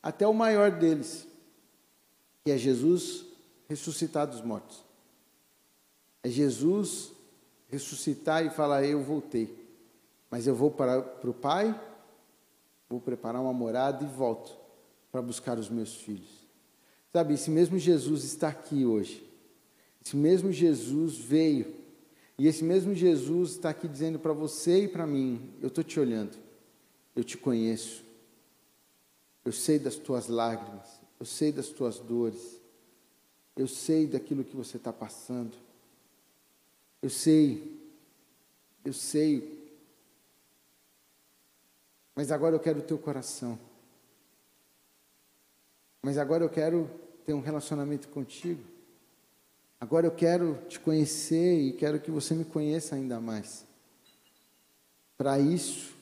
Até 0.02 0.26
o 0.26 0.34
maior 0.34 0.72
deles, 0.72 1.24
que 2.42 2.50
é 2.50 2.58
Jesus 2.58 3.24
ressuscitar 3.68 4.26
dos 4.26 4.40
mortos. 4.40 4.84
É 6.20 6.28
Jesus 6.28 7.12
ressuscitar 7.68 8.44
e 8.44 8.50
falar: 8.50 8.84
Eu 8.84 9.04
voltei, 9.04 9.56
mas 10.28 10.48
eu 10.48 10.54
vou 10.54 10.70
para, 10.70 11.00
para 11.00 11.30
o 11.30 11.34
Pai, 11.34 11.80
vou 12.88 13.00
preparar 13.00 13.40
uma 13.40 13.52
morada 13.52 14.04
e 14.04 14.08
volto 14.08 14.56
para 15.12 15.22
buscar 15.22 15.58
os 15.60 15.68
meus 15.70 15.94
filhos. 15.94 16.44
Sabe, 17.12 17.34
esse 17.34 17.48
mesmo 17.48 17.78
Jesus 17.78 18.24
está 18.24 18.48
aqui 18.48 18.84
hoje. 18.84 19.33
Esse 20.04 20.16
mesmo 20.16 20.52
Jesus 20.52 21.16
veio. 21.16 21.74
E 22.36 22.46
esse 22.46 22.62
mesmo 22.62 22.94
Jesus 22.94 23.52
está 23.52 23.70
aqui 23.70 23.88
dizendo 23.88 24.18
para 24.18 24.32
você 24.32 24.84
e 24.84 24.88
para 24.88 25.06
mim: 25.06 25.40
Eu 25.62 25.68
estou 25.68 25.82
te 25.82 25.98
olhando, 25.98 26.36
eu 27.14 27.24
te 27.24 27.38
conheço, 27.38 28.04
eu 29.44 29.52
sei 29.52 29.78
das 29.78 29.96
tuas 29.96 30.28
lágrimas, 30.28 31.00
eu 31.18 31.24
sei 31.24 31.52
das 31.52 31.68
tuas 31.68 31.98
dores, 31.98 32.60
eu 33.56 33.68
sei 33.68 34.06
daquilo 34.06 34.44
que 34.44 34.56
você 34.56 34.76
está 34.76 34.92
passando, 34.92 35.56
eu 37.00 37.08
sei, 37.08 37.80
eu 38.84 38.92
sei, 38.92 39.72
mas 42.16 42.32
agora 42.32 42.56
eu 42.56 42.60
quero 42.60 42.80
o 42.80 42.82
teu 42.82 42.98
coração, 42.98 43.58
mas 46.02 46.18
agora 46.18 46.44
eu 46.44 46.50
quero 46.50 46.90
ter 47.24 47.32
um 47.32 47.40
relacionamento 47.40 48.08
contigo. 48.08 48.73
Agora 49.84 50.06
eu 50.06 50.10
quero 50.10 50.58
te 50.66 50.80
conhecer 50.80 51.60
e 51.60 51.70
quero 51.74 52.00
que 52.00 52.10
você 52.10 52.34
me 52.34 52.42
conheça 52.42 52.94
ainda 52.94 53.20
mais. 53.20 53.66
Para 55.14 55.38
isso, 55.38 55.94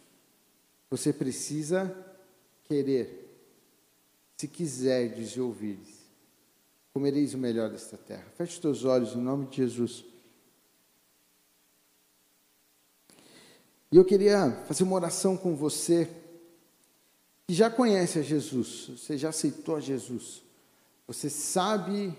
você 0.89 1.13
precisa 1.13 1.93
querer. 2.63 3.29
Se 4.37 4.47
quiserdes 4.47 5.31
e 5.31 5.41
ouvires, 5.41 5.99
comereis 6.95 7.35
o 7.35 7.39
melhor 7.39 7.71
desta 7.71 7.97
terra. 7.97 8.25
Feche 8.37 8.53
os 8.53 8.59
teus 8.61 8.85
olhos 8.85 9.17
em 9.17 9.21
nome 9.21 9.47
de 9.47 9.57
Jesus. 9.57 10.05
E 13.91 13.97
eu 13.97 14.05
queria 14.05 14.63
fazer 14.69 14.85
uma 14.85 14.95
oração 14.95 15.37
com 15.37 15.57
você 15.57 16.09
que 17.49 17.53
já 17.53 17.69
conhece 17.69 18.21
a 18.21 18.23
Jesus, 18.23 18.91
você 18.91 19.19
já 19.19 19.31
aceitou 19.31 19.75
a 19.75 19.81
Jesus, 19.81 20.41
você 21.05 21.29
sabe, 21.29 22.17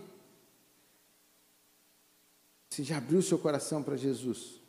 você 2.74 2.84
já 2.84 2.98
abriu 2.98 3.22
seu 3.22 3.38
coração 3.38 3.84
para 3.84 3.96
Jesus, 3.96 4.60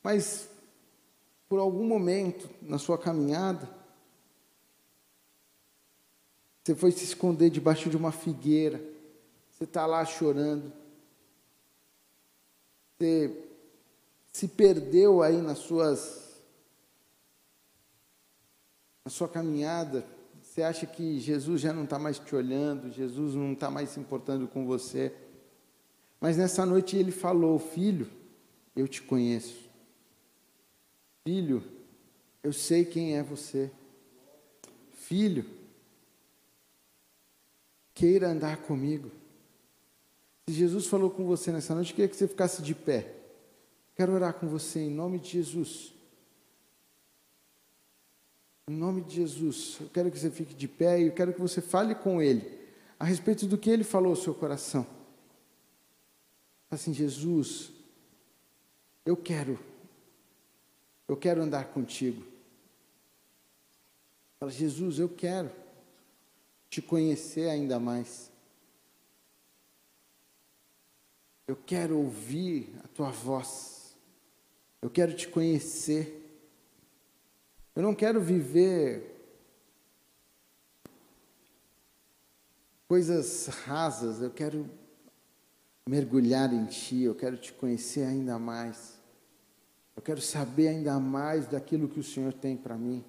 mas 0.00 0.48
por 1.48 1.58
algum 1.58 1.84
momento 1.84 2.48
na 2.62 2.78
sua 2.78 2.96
caminhada, 2.96 3.68
você 6.62 6.76
foi 6.76 6.92
se 6.92 7.02
esconder 7.02 7.50
debaixo 7.50 7.90
de 7.90 7.96
uma 7.96 8.12
figueira, 8.12 8.80
você 9.50 9.64
está 9.64 9.86
lá 9.86 10.04
chorando, 10.04 10.72
você 12.96 13.44
se 14.30 14.46
perdeu 14.46 15.20
aí 15.20 15.42
nas 15.42 15.58
suas 15.58 16.28
na 19.04 19.10
sua 19.10 19.28
caminhada, 19.28 20.06
você 20.40 20.62
acha 20.62 20.86
que 20.86 21.18
Jesus 21.18 21.60
já 21.60 21.72
não 21.72 21.82
está 21.82 21.98
mais 21.98 22.20
te 22.20 22.36
olhando, 22.36 22.92
Jesus 22.92 23.34
não 23.34 23.52
está 23.54 23.68
mais 23.68 23.88
se 23.88 23.98
importando 23.98 24.46
com 24.46 24.64
você. 24.64 25.12
Mas 26.20 26.36
nessa 26.36 26.66
noite 26.66 26.96
ele 26.96 27.12
falou: 27.12 27.58
Filho, 27.58 28.08
eu 28.74 28.88
te 28.88 29.02
conheço. 29.02 29.68
Filho, 31.24 31.62
eu 32.42 32.52
sei 32.52 32.84
quem 32.84 33.16
é 33.16 33.22
você. 33.22 33.70
Filho, 34.92 35.44
queira 37.94 38.30
andar 38.30 38.58
comigo. 38.58 39.10
Se 40.46 40.54
Jesus 40.54 40.86
falou 40.86 41.10
com 41.10 41.24
você 41.26 41.52
nessa 41.52 41.74
noite, 41.74 41.90
eu 41.90 41.96
queria 41.96 42.08
que 42.08 42.16
você 42.16 42.26
ficasse 42.26 42.62
de 42.62 42.74
pé. 42.74 43.14
Quero 43.94 44.12
orar 44.12 44.34
com 44.34 44.46
você 44.46 44.80
em 44.80 44.90
nome 44.90 45.18
de 45.18 45.30
Jesus. 45.30 45.92
Em 48.68 48.74
nome 48.74 49.02
de 49.02 49.16
Jesus, 49.16 49.78
eu 49.80 49.88
quero 49.88 50.10
que 50.10 50.18
você 50.18 50.30
fique 50.30 50.54
de 50.54 50.68
pé 50.68 51.00
e 51.00 51.06
eu 51.06 51.12
quero 51.12 51.32
que 51.32 51.40
você 51.40 51.60
fale 51.60 51.94
com 51.94 52.20
Ele 52.20 52.46
a 52.98 53.04
respeito 53.04 53.46
do 53.46 53.56
que 53.56 53.70
Ele 53.70 53.82
falou 53.82 54.10
ao 54.10 54.16
seu 54.16 54.34
coração. 54.34 54.86
Assim, 56.70 56.92
Jesus, 56.92 57.70
eu 59.04 59.16
quero, 59.16 59.58
eu 61.06 61.16
quero 61.16 61.42
andar 61.42 61.72
contigo. 61.72 62.26
Fala, 64.38 64.52
Jesus, 64.52 64.98
eu 64.98 65.08
quero 65.08 65.50
te 66.68 66.82
conhecer 66.82 67.48
ainda 67.48 67.80
mais. 67.80 68.30
Eu 71.46 71.56
quero 71.56 71.96
ouvir 71.96 72.70
a 72.84 72.88
tua 72.88 73.10
voz. 73.10 73.96
Eu 74.82 74.90
quero 74.90 75.14
te 75.14 75.26
conhecer. 75.26 76.14
Eu 77.74 77.82
não 77.82 77.94
quero 77.94 78.20
viver 78.20 79.16
coisas 82.86 83.46
rasas, 83.46 84.20
eu 84.20 84.30
quero 84.30 84.68
mergulhar 85.88 86.52
em 86.52 86.66
Ti, 86.66 87.04
eu 87.04 87.14
quero 87.14 87.38
te 87.38 87.50
conhecer 87.50 88.02
ainda 88.02 88.38
mais. 88.38 88.98
Eu 89.96 90.02
quero 90.02 90.20
saber 90.20 90.68
ainda 90.68 91.00
mais 91.00 91.46
daquilo 91.46 91.88
que 91.88 91.98
o 91.98 92.04
Senhor 92.04 92.34
tem 92.34 92.58
para 92.58 92.76
mim. 92.76 93.02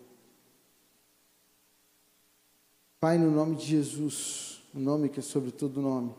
Pai, 2.97 3.17
no 3.17 3.29
nome 3.29 3.57
de 3.57 3.65
Jesus, 3.65 4.63
o 4.73 4.79
nome 4.79 5.09
que 5.09 5.19
é 5.19 5.23
sobre 5.23 5.51
todo 5.51 5.81
nome, 5.81 6.15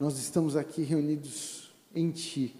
nós 0.00 0.18
estamos 0.18 0.56
aqui 0.56 0.80
reunidos 0.82 1.70
em 1.94 2.10
Ti. 2.10 2.56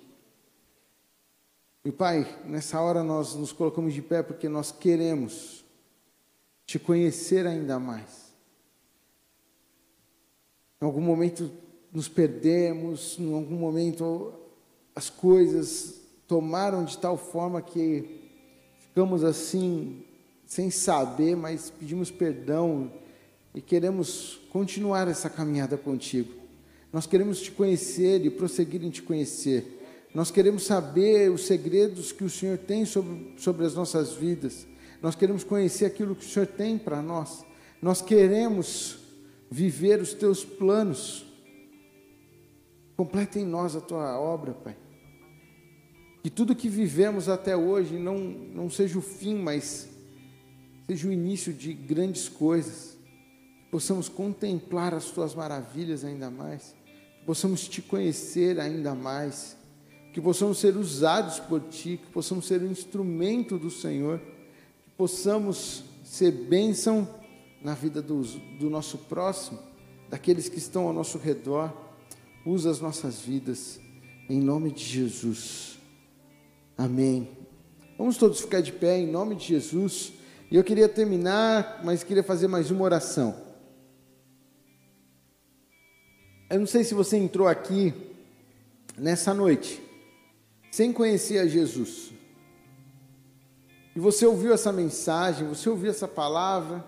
E 1.87 1.90
Pai, 1.90 2.42
nessa 2.44 2.79
hora 2.83 3.02
nós 3.02 3.35
nos 3.35 3.50
colocamos 3.50 3.94
de 3.94 4.02
pé 4.02 4.22
porque 4.22 4.46
nós 4.46 4.70
queremos 4.70 5.64
te 6.66 6.79
conhecer 6.79 7.46
ainda 7.46 7.79
mais. 7.79 8.26
Em 10.83 10.85
algum 10.85 11.00
momento 11.00 11.50
nos 11.96 12.09
perdemos, 12.09 13.16
em 13.18 13.32
algum 13.32 13.56
momento 13.56 14.30
as 14.94 15.09
coisas 15.09 15.94
tomaram 16.28 16.85
de 16.85 16.98
tal 16.98 17.16
forma 17.16 17.62
que 17.62 18.20
ficamos 18.80 19.24
assim, 19.24 20.04
sem 20.44 20.70
saber, 20.70 21.35
mas 21.35 21.70
pedimos 21.70 22.11
perdão 22.11 22.92
e 23.54 23.62
queremos 23.62 24.38
continuar 24.50 25.09
essa 25.09 25.30
caminhada 25.30 25.78
contigo. 25.78 26.35
Nós 26.92 27.06
queremos 27.06 27.40
te 27.40 27.50
conhecer 27.50 28.22
e 28.26 28.28
prosseguir 28.28 28.85
em 28.85 28.90
te 28.90 29.00
conhecer. 29.00 29.82
Nós 30.14 30.30
queremos 30.30 30.66
saber 30.66 31.30
os 31.30 31.46
segredos 31.46 32.12
que 32.12 32.24
o 32.24 32.28
Senhor 32.28 32.59
tem 32.59 32.85
sobre, 32.85 33.32
sobre 33.38 33.64
as 33.64 33.74
nossas 33.74 34.12
vidas. 34.12 34.66
Nós 35.00 35.14
queremos 35.14 35.44
conhecer 35.44 35.87
aquilo 35.87 36.14
que 36.14 36.26
o 36.26 36.28
Senhor 36.28 36.46
tem 36.46 36.76
para 36.76 37.00
nós. 37.00 37.42
Nós 37.80 38.02
queremos 38.02 38.98
viver 39.50 40.02
os 40.02 40.12
teus 40.12 40.44
planos. 40.44 41.26
Completa 42.96 43.38
em 43.38 43.44
nós 43.44 43.76
a 43.76 43.80
tua 43.80 44.18
obra, 44.18 44.52
Pai. 44.52 44.76
Que 46.22 46.30
tudo 46.30 46.56
que 46.56 46.68
vivemos 46.68 47.28
até 47.28 47.56
hoje 47.56 47.98
não, 47.98 48.18
não 48.18 48.70
seja 48.70 48.98
o 48.98 49.02
fim, 49.02 49.37
mas 49.37 49.88
seja 50.87 51.09
o 51.09 51.12
início 51.12 51.52
de 51.52 51.72
grandes 51.72 52.28
coisas. 52.28 52.96
Que 53.64 53.70
possamos 53.70 54.09
contemplar 54.09 54.94
as 54.94 55.11
tuas 55.11 55.35
maravilhas 55.35 56.04
ainda 56.04 56.30
mais. 56.30 56.74
Que 57.20 57.26
possamos 57.26 57.68
te 57.68 57.82
conhecer 57.82 58.59
ainda 58.59 58.94
mais 58.94 59.56
que 60.16 60.20
possamos 60.22 60.56
ser 60.56 60.78
usados 60.78 61.38
por 61.40 61.61
Ti, 61.61 62.00
que 62.02 62.11
possamos 62.11 62.46
ser 62.46 62.62
um 62.62 62.70
instrumento 62.70 63.59
do 63.59 63.70
Senhor, 63.70 64.18
que 64.18 64.90
possamos 64.96 65.85
ser 66.02 66.30
bênção 66.32 67.06
na 67.61 67.74
vida 67.74 68.00
do, 68.00 68.22
do 68.59 68.70
nosso 68.70 68.96
próximo, 68.96 69.59
daqueles 70.09 70.48
que 70.48 70.56
estão 70.56 70.87
ao 70.87 70.94
nosso 70.94 71.18
redor. 71.18 71.70
Usa 72.46 72.70
as 72.70 72.80
nossas 72.80 73.20
vidas, 73.20 73.80
em 74.30 74.40
nome 74.40 74.70
de 74.70 74.85
Jesus. 74.85 75.80
Amém. 76.78 77.28
Vamos 77.98 78.16
todos 78.16 78.40
ficar 78.40 78.61
de 78.61 78.70
pé 78.70 78.98
em 78.98 79.11
nome 79.11 79.35
de 79.35 79.48
Jesus. 79.48 80.12
E 80.48 80.54
eu 80.54 80.62
queria 80.62 80.88
terminar, 80.88 81.80
mas 81.82 82.04
queria 82.04 82.22
fazer 82.22 82.46
mais 82.46 82.70
uma 82.70 82.85
oração. 82.85 83.35
Eu 86.48 86.61
não 86.61 86.66
sei 86.68 86.85
se 86.85 86.94
você 86.94 87.16
entrou 87.16 87.48
aqui 87.48 87.92
nessa 88.96 89.35
noite 89.35 89.82
sem 90.70 90.92
conhecer 90.92 91.38
a 91.38 91.46
Jesus. 91.48 92.12
E 93.96 93.98
você 93.98 94.24
ouviu 94.24 94.52
essa 94.52 94.70
mensagem, 94.70 95.48
você 95.48 95.68
ouviu 95.68 95.90
essa 95.90 96.06
palavra, 96.06 96.85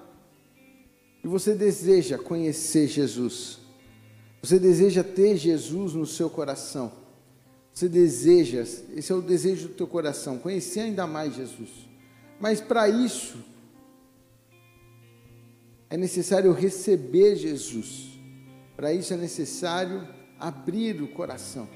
e 1.24 1.26
você 1.26 1.52
deseja 1.52 2.16
conhecer 2.16 2.86
Jesus. 2.86 3.66
Você 4.42 4.58
deseja 4.58 5.02
ter 5.02 5.36
Jesus 5.36 5.94
no 5.94 6.06
seu 6.06 6.30
coração. 6.30 6.92
Você 7.72 7.88
deseja, 7.88 8.60
esse 8.60 9.12
é 9.12 9.14
o 9.14 9.22
desejo 9.22 9.68
do 9.68 9.74
teu 9.74 9.86
coração, 9.86 10.38
conhecer 10.38 10.80
ainda 10.80 11.06
mais 11.06 11.34
Jesus. 11.34 11.70
Mas 12.40 12.60
para 12.60 12.88
isso, 12.88 13.38
é 15.90 15.96
necessário 15.96 16.52
receber 16.52 17.36
Jesus. 17.36 18.18
Para 18.76 18.92
isso 18.92 19.12
é 19.12 19.16
necessário 19.16 20.06
abrir 20.38 21.02
o 21.02 21.08
coração. 21.08 21.68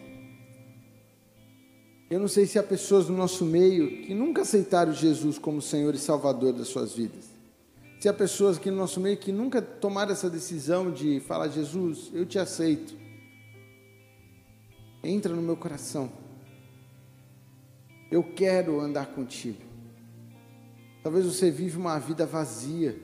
Eu 2.08 2.20
não 2.20 2.28
sei 2.28 2.46
se 2.46 2.58
há 2.58 2.62
pessoas 2.62 3.08
no 3.08 3.16
nosso 3.16 3.44
meio 3.44 4.02
que 4.02 4.14
nunca 4.14 4.42
aceitaram 4.42 4.92
Jesus 4.92 5.38
como 5.38 5.62
Senhor 5.62 5.94
e 5.94 5.98
Salvador 5.98 6.52
das 6.52 6.68
suas 6.68 6.92
vidas. 6.92 7.31
Se 8.02 8.08
há 8.08 8.12
pessoas 8.12 8.56
aqui 8.56 8.68
no 8.68 8.78
nosso 8.78 8.98
meio 8.98 9.16
que 9.16 9.30
nunca 9.30 9.62
tomaram 9.62 10.10
essa 10.10 10.28
decisão 10.28 10.90
de 10.90 11.20
falar: 11.20 11.46
Jesus, 11.46 12.10
eu 12.12 12.26
te 12.26 12.36
aceito. 12.36 12.96
Entra 15.04 15.32
no 15.32 15.40
meu 15.40 15.56
coração. 15.56 16.10
Eu 18.10 18.24
quero 18.24 18.80
andar 18.80 19.06
contigo. 19.14 19.62
Talvez 21.00 21.24
você 21.26 21.48
vive 21.48 21.78
uma 21.78 21.96
vida 22.00 22.26
vazia. 22.26 23.00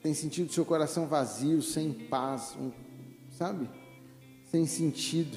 Tem 0.00 0.14
sentido 0.14 0.52
seu 0.52 0.64
coração 0.64 1.08
vazio, 1.08 1.60
sem 1.62 1.92
paz, 1.92 2.56
um, 2.60 2.70
sabe? 3.36 3.68
Sem 4.52 4.66
sentido. 4.66 5.36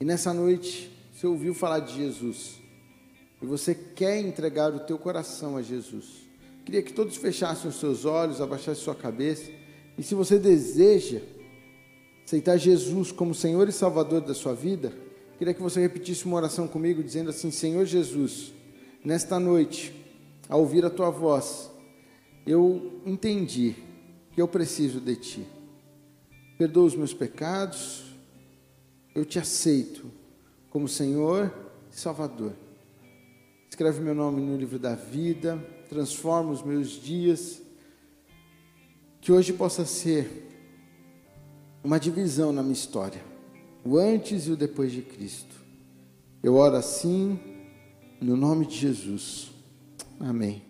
E 0.00 0.06
nessa 0.06 0.32
noite, 0.32 0.90
você 1.12 1.26
ouviu 1.26 1.52
falar 1.52 1.80
de 1.80 1.94
Jesus 1.94 2.63
e 3.44 3.46
você 3.46 3.74
quer 3.74 4.20
entregar 4.20 4.72
o 4.72 4.80
teu 4.80 4.98
coração 4.98 5.58
a 5.58 5.62
Jesus. 5.62 6.26
Queria 6.64 6.82
que 6.82 6.94
todos 6.94 7.14
fechassem 7.14 7.68
os 7.68 7.78
seus 7.78 8.06
olhos, 8.06 8.40
abaixassem 8.40 8.82
sua 8.82 8.94
cabeça. 8.94 9.52
E 9.98 10.02
se 10.02 10.14
você 10.14 10.38
deseja 10.38 11.20
aceitar 12.24 12.56
Jesus 12.56 13.12
como 13.12 13.34
Senhor 13.34 13.68
e 13.68 13.72
Salvador 13.72 14.22
da 14.22 14.32
sua 14.32 14.54
vida, 14.54 14.94
queria 15.36 15.52
que 15.52 15.60
você 15.60 15.78
repetisse 15.78 16.24
uma 16.24 16.36
oração 16.36 16.66
comigo, 16.66 17.02
dizendo 17.02 17.28
assim: 17.28 17.50
Senhor 17.50 17.84
Jesus, 17.84 18.54
nesta 19.04 19.38
noite, 19.38 19.94
ao 20.48 20.60
ouvir 20.60 20.86
a 20.86 20.90
tua 20.90 21.10
voz, 21.10 21.70
eu 22.46 23.02
entendi 23.04 23.76
que 24.32 24.40
eu 24.40 24.48
preciso 24.48 25.00
de 25.00 25.16
ti. 25.16 25.46
Perdoa 26.56 26.86
os 26.86 26.96
meus 26.96 27.12
pecados, 27.12 28.04
eu 29.14 29.22
te 29.22 29.38
aceito 29.38 30.10
como 30.70 30.88
Senhor, 30.88 31.52
Salvador. 31.90 32.63
Escreve 33.74 34.00
meu 34.00 34.14
nome 34.14 34.40
no 34.40 34.56
livro 34.56 34.78
da 34.78 34.94
vida, 34.94 35.58
transforma 35.88 36.52
os 36.52 36.62
meus 36.62 36.90
dias, 36.90 37.60
que 39.20 39.32
hoje 39.32 39.52
possa 39.52 39.84
ser 39.84 40.48
uma 41.82 41.98
divisão 41.98 42.52
na 42.52 42.62
minha 42.62 42.72
história, 42.72 43.20
o 43.84 43.98
antes 43.98 44.46
e 44.46 44.52
o 44.52 44.56
depois 44.56 44.92
de 44.92 45.02
Cristo. 45.02 45.56
Eu 46.40 46.54
oro 46.54 46.76
assim, 46.76 47.36
no 48.20 48.36
nome 48.36 48.64
de 48.64 48.76
Jesus. 48.76 49.50
Amém. 50.20 50.62